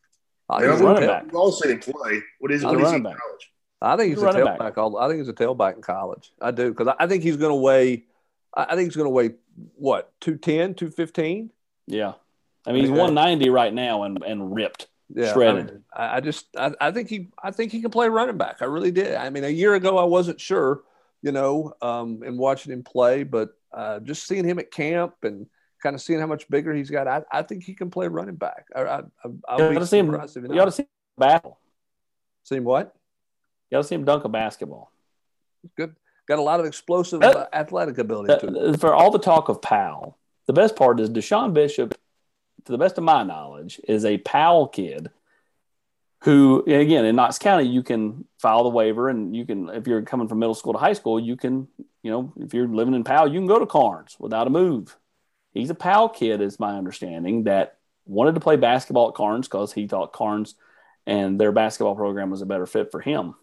Uh, 0.50 0.58
he's 0.58 0.80
a 0.80 0.84
running 0.84 1.08
back. 1.08 1.24
We've 1.24 1.34
all 1.36 1.52
seen 1.52 1.72
him 1.72 1.78
play. 1.78 2.20
What 2.40 2.52
is, 2.52 2.62
what 2.62 2.78
is 2.78 2.90
he 2.90 2.96
in 2.96 3.04
college? 3.04 3.51
I 3.82 3.96
think 3.96 4.10
he's, 4.10 4.22
he's 4.22 4.34
a 4.34 4.38
tailback. 4.38 4.58
Back. 4.58 4.78
I 4.78 5.08
think 5.08 5.18
he's 5.18 5.28
a 5.28 5.32
tailback 5.32 5.76
in 5.76 5.82
college. 5.82 6.32
I 6.40 6.50
do 6.50 6.72
because 6.72 6.94
I 6.98 7.06
think 7.06 7.22
he's 7.22 7.36
going 7.36 7.50
to 7.50 7.56
weigh. 7.56 8.04
I 8.54 8.76
think 8.76 8.88
he's 8.88 8.96
going 8.96 9.06
to 9.06 9.10
weigh 9.10 9.34
what 9.76 10.12
210, 10.20 10.74
215? 10.74 11.50
Yeah, 11.86 12.12
I 12.66 12.72
mean 12.72 12.82
he's 12.82 12.90
one 12.90 13.14
ninety 13.14 13.50
right 13.50 13.72
now 13.72 14.04
and 14.04 14.22
and 14.22 14.54
ripped, 14.54 14.88
yeah, 15.12 15.32
shredded. 15.32 15.82
I, 15.92 16.16
I 16.16 16.20
just 16.20 16.46
I, 16.56 16.72
I, 16.80 16.90
think 16.92 17.08
he 17.08 17.28
I 17.42 17.50
think 17.50 17.72
he 17.72 17.80
can 17.80 17.90
play 17.90 18.08
running 18.08 18.38
back. 18.38 18.58
I 18.60 18.66
really 18.66 18.92
did. 18.92 19.14
I 19.16 19.30
mean 19.30 19.44
a 19.44 19.48
year 19.48 19.74
ago 19.74 19.98
I 19.98 20.04
wasn't 20.04 20.40
sure, 20.40 20.82
you 21.22 21.32
know, 21.32 21.74
um, 21.82 22.22
and 22.24 22.38
watching 22.38 22.72
him 22.72 22.84
play, 22.84 23.24
but 23.24 23.50
uh, 23.72 24.00
just 24.00 24.26
seeing 24.26 24.44
him 24.44 24.58
at 24.58 24.70
camp 24.70 25.14
and 25.22 25.46
kind 25.82 25.94
of 25.94 26.00
seeing 26.00 26.20
how 26.20 26.26
much 26.26 26.48
bigger 26.48 26.72
he's 26.72 26.90
got, 26.90 27.08
I, 27.08 27.22
I 27.32 27.42
think 27.42 27.64
he 27.64 27.74
can 27.74 27.90
play 27.90 28.06
running 28.06 28.36
back. 28.36 28.66
I, 28.74 28.82
I, 28.82 29.02
I'll 29.48 29.72
you 29.72 29.80
be 29.80 29.84
see 29.86 29.98
him. 29.98 30.12
You 30.12 30.18
ought 30.18 30.66
to 30.66 30.72
see 30.72 30.82
him 30.82 30.88
battle. 31.18 31.58
See 32.44 32.56
him 32.56 32.64
what? 32.64 32.94
You 33.72 33.78
got 33.78 33.82
to 33.82 33.88
see 33.88 33.94
him 33.94 34.04
dunk 34.04 34.24
a 34.24 34.28
basketball. 34.28 34.92
Good. 35.78 35.96
Got 36.28 36.38
a 36.38 36.42
lot 36.42 36.60
of 36.60 36.66
explosive 36.66 37.20
that, 37.20 37.34
uh, 37.34 37.46
athletic 37.54 37.96
ability 37.96 38.28
that, 38.28 38.78
For 38.78 38.94
all 38.94 39.10
the 39.10 39.18
talk 39.18 39.48
of 39.48 39.62
Powell, 39.62 40.18
the 40.46 40.52
best 40.52 40.76
part 40.76 41.00
is 41.00 41.08
DeSean 41.08 41.54
Bishop, 41.54 41.94
to 42.66 42.72
the 42.72 42.76
best 42.76 42.98
of 42.98 43.04
my 43.04 43.22
knowledge, 43.22 43.80
is 43.88 44.04
a 44.04 44.18
Powell 44.18 44.68
kid 44.68 45.08
who, 46.20 46.62
again, 46.66 47.06
in 47.06 47.16
Knox 47.16 47.38
County, 47.38 47.66
you 47.66 47.82
can 47.82 48.26
file 48.38 48.62
the 48.62 48.68
waiver 48.68 49.08
and 49.08 49.34
you 49.34 49.46
can, 49.46 49.70
if 49.70 49.86
you're 49.86 50.02
coming 50.02 50.28
from 50.28 50.40
middle 50.40 50.54
school 50.54 50.74
to 50.74 50.78
high 50.78 50.92
school, 50.92 51.18
you 51.18 51.38
can, 51.38 51.66
you 52.02 52.10
know, 52.10 52.30
if 52.36 52.52
you're 52.52 52.68
living 52.68 52.92
in 52.92 53.04
Powell, 53.04 53.26
you 53.26 53.40
can 53.40 53.46
go 53.46 53.58
to 53.58 53.64
Karns 53.64 54.18
without 54.20 54.46
a 54.46 54.50
move. 54.50 54.98
He's 55.52 55.70
a 55.70 55.74
Powell 55.74 56.10
kid, 56.10 56.42
is 56.42 56.60
my 56.60 56.76
understanding, 56.76 57.44
that 57.44 57.78
wanted 58.04 58.34
to 58.34 58.40
play 58.40 58.56
basketball 58.56 59.08
at 59.08 59.14
Karns 59.14 59.48
because 59.48 59.72
he 59.72 59.86
thought 59.86 60.12
Karns 60.12 60.56
and 61.06 61.40
their 61.40 61.52
basketball 61.52 61.96
program 61.96 62.28
was 62.28 62.42
a 62.42 62.46
better 62.46 62.66
fit 62.66 62.90
for 62.92 63.00
him 63.00 63.34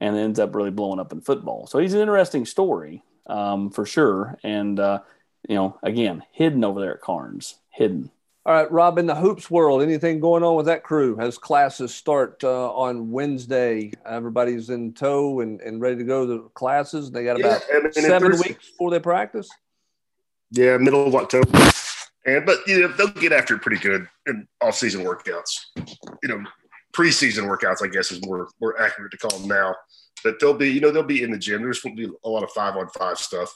and 0.00 0.16
ends 0.16 0.38
up 0.38 0.54
really 0.54 0.70
blowing 0.70 1.00
up 1.00 1.12
in 1.12 1.20
football. 1.20 1.66
So 1.66 1.78
he's 1.78 1.94
an 1.94 2.00
interesting 2.00 2.46
story 2.46 3.02
um, 3.26 3.70
for 3.70 3.86
sure. 3.86 4.38
And, 4.42 4.78
uh, 4.78 5.00
you 5.48 5.54
know, 5.54 5.78
again, 5.82 6.22
hidden 6.32 6.64
over 6.64 6.80
there 6.80 6.94
at 6.94 7.00
Karns, 7.00 7.56
hidden. 7.70 8.10
All 8.44 8.52
right, 8.52 8.70
Rob, 8.70 8.98
in 8.98 9.06
the 9.06 9.14
hoops 9.16 9.50
world, 9.50 9.82
anything 9.82 10.20
going 10.20 10.44
on 10.44 10.54
with 10.54 10.66
that 10.66 10.84
crew? 10.84 11.18
As 11.18 11.36
classes 11.36 11.92
start 11.92 12.44
uh, 12.44 12.70
on 12.72 13.10
Wednesday, 13.10 13.92
everybody's 14.04 14.70
in 14.70 14.92
tow 14.92 15.40
and, 15.40 15.60
and 15.60 15.80
ready 15.80 15.96
to 15.96 16.04
go 16.04 16.24
to 16.26 16.50
classes. 16.54 17.10
They 17.10 17.24
got 17.24 17.40
about 17.40 17.62
yeah, 17.68 17.76
and, 17.76 17.84
and 17.86 17.94
seven 17.94 18.30
weeks 18.32 18.70
before 18.70 18.92
they 18.92 19.00
practice. 19.00 19.48
Yeah, 20.52 20.76
middle 20.76 21.04
of 21.04 21.14
October. 21.16 21.58
And 22.24 22.46
but 22.46 22.58
you 22.68 22.82
know 22.82 22.88
they'll 22.88 23.08
get 23.08 23.32
after 23.32 23.56
it 23.56 23.62
pretty 23.62 23.80
good 23.80 24.08
in 24.26 24.46
off-season 24.60 25.04
workouts. 25.04 25.66
You 26.22 26.28
know, 26.28 26.44
preseason 26.96 27.44
workouts, 27.44 27.84
I 27.84 27.88
guess, 27.88 28.10
is 28.10 28.24
more 28.24 28.48
more 28.60 28.80
accurate 28.80 29.12
to 29.12 29.18
call 29.18 29.38
them 29.38 29.48
now. 29.48 29.74
But 30.24 30.40
they'll 30.40 30.54
be, 30.54 30.70
you 30.70 30.80
know, 30.80 30.90
they'll 30.90 31.02
be 31.02 31.22
in 31.22 31.30
the 31.30 31.38
gym. 31.38 31.62
There's 31.62 31.80
going 31.80 31.96
to 31.96 32.08
be 32.08 32.14
a 32.24 32.28
lot 32.28 32.42
of 32.42 32.50
five 32.50 32.76
on 32.76 32.88
five 32.88 33.18
stuff 33.18 33.54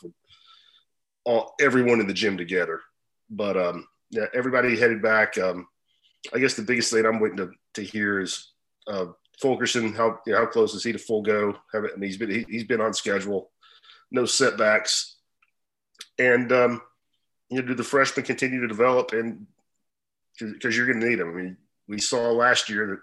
all 1.25 1.55
everyone 1.61 2.01
in 2.01 2.07
the 2.07 2.15
gym 2.15 2.37
together. 2.37 2.81
But 3.29 3.57
um, 3.57 3.87
yeah, 4.11 4.27
everybody 4.35 4.79
headed 4.79 5.03
back. 5.03 5.39
Um, 5.39 5.67
I 6.35 6.39
guess 6.39 6.55
the 6.55 6.63
biggest 6.63 6.93
thing 6.93 7.07
I'm 7.07 7.21
waiting 7.21 7.39
to, 7.39 7.51
to 7.75 7.83
hear 7.83 8.21
is 8.21 8.53
uh, 8.87 9.07
Fulkerson. 9.41 9.93
How 9.93 10.19
you 10.27 10.33
know, 10.33 10.41
how 10.41 10.47
close 10.47 10.75
is 10.75 10.85
he 10.85 10.93
to 10.93 10.99
full 10.99 11.23
go? 11.23 11.57
Have 11.73 11.85
it, 11.85 11.93
he's 12.01 12.17
been 12.17 12.31
he, 12.31 12.57
has 12.57 12.65
been 12.65 12.81
on 12.81 12.93
schedule, 12.93 13.51
no 14.11 14.25
setbacks, 14.27 15.17
and 16.19 16.51
um, 16.53 16.83
you 17.49 17.61
know, 17.61 17.69
do 17.69 17.75
the 17.75 17.85
freshmen 17.85 18.27
continue 18.27 18.61
to 18.61 18.69
develop 18.69 19.13
and 19.13 19.47
because 20.39 20.77
you're 20.77 20.87
going 20.87 21.01
to 21.01 21.07
need 21.07 21.19
them. 21.19 21.31
I 21.31 21.33
mean, 21.33 21.57
we 21.87 21.99
saw 21.99 22.31
last 22.31 22.71
year 22.71 22.87
that 22.87 22.99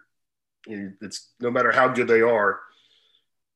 it's 0.67 1.31
no 1.39 1.49
matter 1.49 1.71
how 1.71 1.87
good 1.87 2.07
they 2.07 2.21
are, 2.21 2.59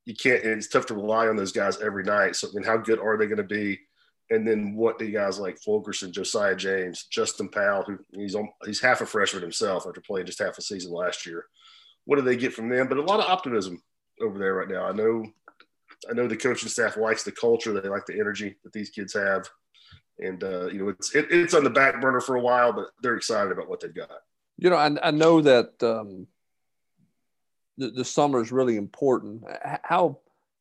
you 0.05 0.15
can't. 0.15 0.43
It's 0.43 0.67
tough 0.67 0.87
to 0.87 0.93
rely 0.93 1.27
on 1.27 1.35
those 1.35 1.51
guys 1.51 1.79
every 1.81 2.03
night. 2.03 2.35
So, 2.35 2.47
I 2.47 2.51
mean, 2.53 2.63
how 2.63 2.77
good 2.77 2.99
are 2.99 3.17
they 3.17 3.27
going 3.27 3.37
to 3.37 3.43
be? 3.43 3.79
And 4.29 4.47
then 4.47 4.75
what 4.75 4.97
do 4.97 5.11
guys 5.11 5.39
like 5.39 5.59
Fulkerson, 5.59 6.13
Josiah 6.13 6.55
James, 6.55 7.03
Justin 7.03 7.49
Powell, 7.49 7.83
who 7.83 7.99
he's 8.13 8.33
on, 8.33 8.49
he's 8.65 8.79
half 8.79 9.01
a 9.01 9.05
freshman 9.05 9.41
himself 9.41 9.85
after 9.85 9.99
playing 10.01 10.25
just 10.25 10.39
half 10.39 10.57
a 10.57 10.61
season 10.61 10.91
last 10.91 11.25
year. 11.25 11.45
What 12.05 12.15
do 12.15 12.21
they 12.21 12.37
get 12.37 12.53
from 12.53 12.69
them? 12.69 12.87
But 12.87 12.97
a 12.97 13.03
lot 13.03 13.19
of 13.19 13.29
optimism 13.29 13.81
over 14.21 14.39
there 14.39 14.53
right 14.53 14.69
now. 14.69 14.85
I 14.85 14.93
know, 14.93 15.25
I 16.09 16.13
know 16.13 16.27
the 16.27 16.37
coaching 16.37 16.69
staff 16.69 16.95
likes 16.95 17.23
the 17.23 17.31
culture. 17.33 17.73
They 17.73 17.89
like 17.89 18.05
the 18.05 18.19
energy 18.19 18.55
that 18.63 18.71
these 18.71 18.89
kids 18.89 19.13
have, 19.13 19.47
and 20.17 20.43
uh, 20.43 20.67
you 20.67 20.79
know 20.79 20.89
it's 20.89 21.13
it, 21.13 21.27
it's 21.29 21.53
on 21.53 21.63
the 21.63 21.69
back 21.69 22.01
burner 22.01 22.21
for 22.21 22.37
a 22.37 22.41
while, 22.41 22.73
but 22.73 22.87
they're 23.03 23.17
excited 23.17 23.51
about 23.51 23.69
what 23.69 23.81
they've 23.81 23.93
got. 23.93 24.09
You 24.57 24.69
know, 24.69 24.77
I, 24.77 24.95
I 25.03 25.11
know 25.11 25.41
that 25.41 25.73
um, 25.83 26.27
the, 27.81 27.89
the 27.89 28.05
summer 28.05 28.41
is 28.41 28.51
really 28.51 28.77
important. 28.77 29.43
How 29.83 30.19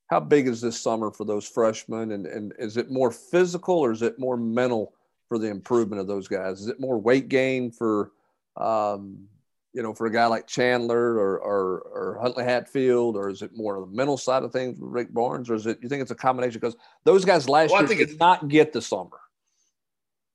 how 0.09 0.21
big 0.21 0.49
is 0.49 0.61
this 0.61 0.81
summer 0.81 1.11
for 1.11 1.25
those 1.25 1.47
freshmen, 1.47 2.13
and 2.13 2.27
and 2.27 2.53
is 2.59 2.77
it 2.77 2.91
more 2.91 3.11
physical 3.11 3.77
or 3.77 3.93
is 3.93 4.03
it 4.03 4.19
more 4.19 4.37
mental 4.37 4.95
for 5.29 5.39
the 5.39 5.49
improvement 5.49 6.01
of 6.01 6.07
those 6.07 6.29
guys? 6.29 6.61
Is 6.61 6.69
it 6.69 6.81
more 6.81 6.99
weight 6.99 7.29
gain 7.29 7.71
for 7.71 8.13
um, 8.57 9.29
you 9.73 9.83
know, 9.83 9.95
for 9.95 10.07
a 10.07 10.11
guy 10.11 10.27
like 10.27 10.47
Chandler 10.47 11.15
or, 11.15 11.39
or, 11.39 11.79
or 11.81 12.19
Huntley 12.21 12.45
Hatfield, 12.45 13.17
or 13.17 13.31
is 13.31 13.43
it 13.43 13.53
more 13.55 13.77
of 13.77 13.89
the 13.89 13.97
mental 13.97 14.17
side 14.17 14.43
of 14.43 14.53
things 14.53 14.81
with 14.81 14.91
Rick 14.91 15.15
Barnes, 15.15 15.49
or 15.49 15.55
is 15.55 15.67
it 15.67 15.79
you 15.81 15.89
think 15.89 16.03
it's 16.03 16.11
a 16.11 16.17
combination? 16.17 16.59
Because 16.61 16.77
those 17.05 17.25
guys 17.25 17.49
last 17.49 17.71
well, 17.71 17.87
year 17.87 18.07
did 18.07 18.19
not 18.19 18.49
get 18.49 18.73
the 18.73 18.83
summer. 18.83 19.21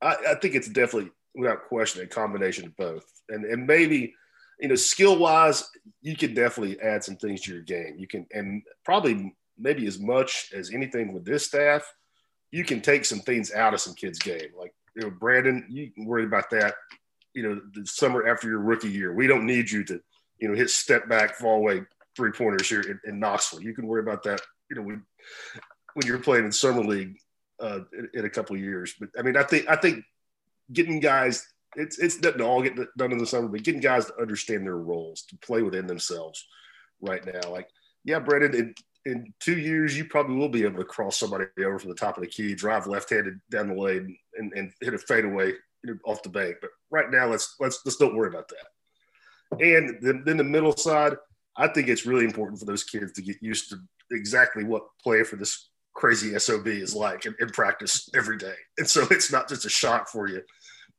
I, 0.01 0.15
I, 0.29 0.35
think 0.35 0.55
it's 0.55 0.69
definitely, 0.69 1.11
without 1.33 1.67
question, 1.67 2.01
a 2.01 2.07
combination 2.07 2.65
of 2.65 2.77
both, 2.77 3.05
and 3.27 3.43
and 3.45 3.67
maybe 3.67 4.13
you 4.59 4.67
know, 4.67 4.75
skill 4.75 5.17
wise, 5.17 5.69
you 6.01 6.15
can 6.15 6.33
definitely 6.33 6.79
add 6.79 7.03
some 7.03 7.17
things 7.17 7.41
to 7.41 7.53
your 7.53 7.61
game. 7.61 7.95
You 7.97 8.07
can, 8.07 8.25
and 8.31 8.63
probably 8.83 9.35
maybe 9.57 9.87
as 9.87 9.99
much 9.99 10.51
as 10.53 10.71
anything 10.71 11.13
with 11.13 11.25
this 11.25 11.45
staff, 11.45 11.83
you 12.51 12.63
can 12.63 12.81
take 12.81 13.05
some 13.05 13.19
things 13.19 13.53
out 13.53 13.73
of 13.73 13.81
some 13.81 13.93
kids' 13.95 14.19
game. 14.19 14.49
Like, 14.57 14.73
you 14.95 15.03
know, 15.03 15.09
Brandon, 15.09 15.65
you 15.69 15.91
can 15.91 16.05
worry 16.05 16.23
about 16.23 16.49
that, 16.51 16.75
you 17.33 17.43
know, 17.43 17.61
the 17.73 17.85
summer 17.85 18.27
after 18.27 18.47
your 18.47 18.59
rookie 18.59 18.89
year. 18.89 19.13
We 19.13 19.27
don't 19.27 19.45
need 19.45 19.69
you 19.69 19.83
to, 19.85 19.99
you 20.39 20.47
know, 20.47 20.55
hit 20.55 20.69
step 20.69 21.09
back, 21.09 21.35
fall 21.35 21.57
away 21.57 21.83
three 22.15 22.31
pointers 22.31 22.69
here 22.69 22.81
in, 22.81 22.99
in, 23.05 23.19
Knoxville. 23.19 23.61
You 23.61 23.73
can 23.73 23.87
worry 23.87 24.01
about 24.01 24.23
that, 24.23 24.41
you 24.69 24.77
know, 24.77 24.83
when, 24.83 25.03
when 25.95 26.07
you're 26.07 26.19
playing 26.19 26.45
in 26.45 26.51
summer 26.51 26.83
league 26.83 27.17
uh, 27.59 27.79
in, 27.91 28.09
in 28.13 28.25
a 28.25 28.29
couple 28.29 28.55
of 28.55 28.61
years. 28.61 28.95
But 28.97 29.09
I 29.19 29.21
mean, 29.21 29.35
I 29.35 29.43
think, 29.43 29.67
I 29.67 29.75
think 29.75 30.05
getting 30.71 31.01
guys 31.01 31.45
it's 31.75 31.99
it's 31.99 32.17
doesn't 32.17 32.41
all 32.41 32.61
get 32.61 32.75
done 32.97 33.11
in 33.11 33.17
the 33.17 33.25
summer, 33.25 33.47
but 33.47 33.63
getting 33.63 33.81
guys 33.81 34.05
to 34.05 34.19
understand 34.19 34.65
their 34.65 34.77
roles, 34.77 35.23
to 35.23 35.37
play 35.37 35.61
within 35.61 35.87
themselves 35.87 36.45
right 37.01 37.25
now. 37.25 37.51
Like, 37.51 37.69
yeah, 38.03 38.19
Brendan, 38.19 38.55
in, 38.55 38.75
in 39.05 39.33
two 39.39 39.57
years, 39.57 39.97
you 39.97 40.05
probably 40.05 40.35
will 40.35 40.49
be 40.49 40.63
able 40.63 40.77
to 40.77 40.85
cross 40.85 41.17
somebody 41.17 41.45
over 41.59 41.79
from 41.79 41.89
the 41.89 41.95
top 41.95 42.17
of 42.17 42.23
the 42.23 42.29
key, 42.29 42.55
drive 42.55 42.87
left-handed 42.87 43.39
down 43.49 43.67
the 43.67 43.75
lane, 43.75 44.17
and, 44.35 44.53
and 44.53 44.71
hit 44.81 44.93
a 44.93 44.97
fadeaway 44.97 45.53
off 46.05 46.23
the 46.23 46.29
bank. 46.29 46.57
But 46.61 46.71
right 46.89 47.09
now, 47.11 47.27
let's 47.27 47.55
let's 47.59 47.79
let's 47.85 47.97
don't 47.97 48.15
worry 48.15 48.29
about 48.29 48.49
that. 48.49 49.61
And 49.63 49.97
then, 50.01 50.23
then 50.25 50.37
the 50.37 50.43
middle 50.43 50.75
side, 50.75 51.13
I 51.55 51.67
think 51.67 51.87
it's 51.87 52.05
really 52.05 52.25
important 52.25 52.59
for 52.59 52.65
those 52.65 52.83
kids 52.83 53.13
to 53.13 53.21
get 53.21 53.37
used 53.41 53.69
to 53.69 53.77
exactly 54.11 54.63
what 54.63 54.83
play 55.01 55.23
for 55.23 55.35
this 55.35 55.69
crazy 55.93 56.37
SOB 56.37 56.67
is 56.67 56.93
like 56.93 57.25
in, 57.25 57.35
in 57.39 57.49
practice 57.49 58.09
every 58.13 58.37
day. 58.37 58.55
And 58.77 58.87
so 58.87 59.07
it's 59.11 59.31
not 59.31 59.47
just 59.47 59.65
a 59.65 59.69
shock 59.69 60.09
for 60.09 60.27
you 60.27 60.41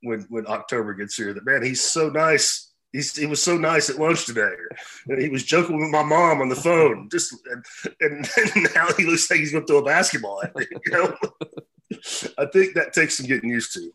when 0.07 0.21
when 0.29 0.47
October 0.47 0.95
gets 0.95 1.17
here 1.17 1.33
that 1.35 1.45
man, 1.45 1.63
he's 1.63 1.83
so 1.83 2.09
nice. 2.09 2.73
He's, 2.93 3.15
he 3.15 3.27
was 3.27 3.43
so 3.43 3.59
nice 3.59 3.91
at 3.91 3.99
lunch 3.99 4.25
today. 4.25 4.55
And 5.09 5.21
he 5.21 5.29
was 5.29 5.45
joking 5.45 5.79
with 5.79 5.91
my 5.91 6.03
mom 6.03 6.41
on 6.41 6.49
the 6.49 6.57
phone. 6.57 7.09
Just 7.11 7.35
and, 7.51 7.65
and, 8.01 8.29
and 8.55 8.69
now 8.75 8.87
he 8.97 9.05
looks 9.05 9.31
like 9.31 9.41
he's 9.41 9.53
going 9.53 9.67
to 9.67 9.71
throw 9.71 9.81
a 9.81 9.85
basketball 9.85 10.43
at 10.43 10.57
me. 10.57 10.65
You 10.87 10.93
know, 10.93 11.17
I 12.39 12.47
think 12.47 12.75
that 12.75 12.95
takes 12.95 13.19
some 13.19 13.27
getting 13.27 13.51
used 13.51 13.75
to. 13.75 13.93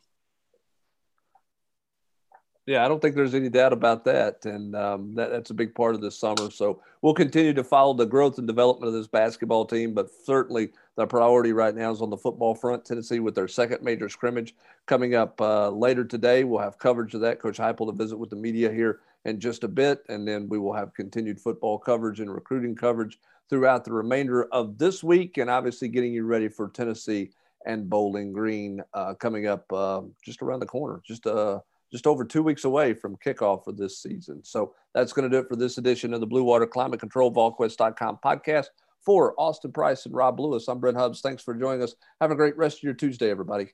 Yeah, 2.67 2.85
I 2.85 2.87
don't 2.87 3.01
think 3.01 3.15
there's 3.15 3.33
any 3.33 3.49
doubt 3.49 3.73
about 3.73 4.05
that, 4.05 4.45
and 4.45 4.75
um, 4.75 5.15
that, 5.15 5.31
that's 5.31 5.49
a 5.49 5.55
big 5.55 5.73
part 5.73 5.95
of 5.95 6.01
this 6.01 6.19
summer. 6.19 6.51
So 6.51 6.81
we'll 7.01 7.15
continue 7.15 7.53
to 7.53 7.63
follow 7.63 7.93
the 7.93 8.05
growth 8.05 8.37
and 8.37 8.45
development 8.45 8.87
of 8.87 8.93
this 8.93 9.07
basketball 9.07 9.65
team, 9.65 9.93
but 9.93 10.09
certainly 10.25 10.71
the 10.97 11.07
priority 11.07 11.53
right 11.53 11.75
now 11.75 11.91
is 11.91 12.01
on 12.01 12.09
the 12.09 12.17
football 12.17 12.53
front. 12.53 12.83
Tennessee 12.85 13.19
with 13.19 13.35
their 13.35 13.47
second 13.47 13.81
major 13.81 14.09
scrimmage 14.09 14.55
coming 14.85 15.15
up 15.15 15.39
uh, 15.39 15.69
later 15.69 16.03
today. 16.03 16.43
We'll 16.43 16.59
have 16.59 16.77
coverage 16.77 17.13
of 17.13 17.21
that. 17.21 17.39
Coach 17.39 17.57
Heupel 17.57 17.87
to 17.87 17.93
visit 17.93 18.17
with 18.17 18.29
the 18.29 18.35
media 18.35 18.71
here 18.71 18.99
in 19.25 19.39
just 19.39 19.63
a 19.63 19.67
bit, 19.67 20.03
and 20.09 20.27
then 20.27 20.49
we 20.49 20.57
will 20.57 20.73
have 20.73 20.93
continued 20.93 21.39
football 21.39 21.77
coverage 21.77 22.19
and 22.19 22.33
recruiting 22.33 22.75
coverage 22.75 23.19
throughout 23.49 23.85
the 23.85 23.93
remainder 23.93 24.45
of 24.51 24.77
this 24.77 25.03
week, 25.03 25.37
and 25.37 25.49
obviously 25.49 25.87
getting 25.87 26.13
you 26.13 26.25
ready 26.25 26.49
for 26.49 26.69
Tennessee 26.69 27.31
and 27.65 27.89
Bowling 27.89 28.33
Green 28.33 28.81
uh, 28.93 29.13
coming 29.13 29.47
up 29.47 29.71
uh, 29.71 30.01
just 30.23 30.41
around 30.41 30.59
the 30.59 30.65
corner, 30.65 31.01
just 31.05 31.27
uh, 31.27 31.59
just 31.91 32.07
over 32.07 32.23
two 32.23 32.41
weeks 32.41 32.63
away 32.63 32.93
from 32.93 33.17
kickoff 33.17 33.65
for 33.65 33.73
this 33.73 34.01
season. 34.01 34.43
So 34.43 34.73
that's 34.93 35.13
going 35.13 35.29
to 35.29 35.35
do 35.35 35.41
it 35.43 35.49
for 35.49 35.57
this 35.57 35.77
edition 35.77 36.13
of 36.13 36.21
the 36.21 36.27
Blue 36.27 36.43
Water 36.43 36.65
Climate 36.65 36.99
Control 36.99 37.31
VolQuest.com 37.33 38.19
podcast. 38.23 38.67
For 39.05 39.33
Austin 39.37 39.71
Price 39.71 40.05
and 40.05 40.13
Rob 40.13 40.39
Lewis, 40.39 40.67
I'm 40.67 40.79
Brent 40.79 40.97
Hubbs. 40.97 41.21
Thanks 41.21 41.41
for 41.41 41.55
joining 41.55 41.81
us. 41.81 41.95
Have 42.19 42.31
a 42.31 42.35
great 42.35 42.55
rest 42.57 42.77
of 42.77 42.83
your 42.83 42.93
Tuesday, 42.93 43.31
everybody. 43.31 43.73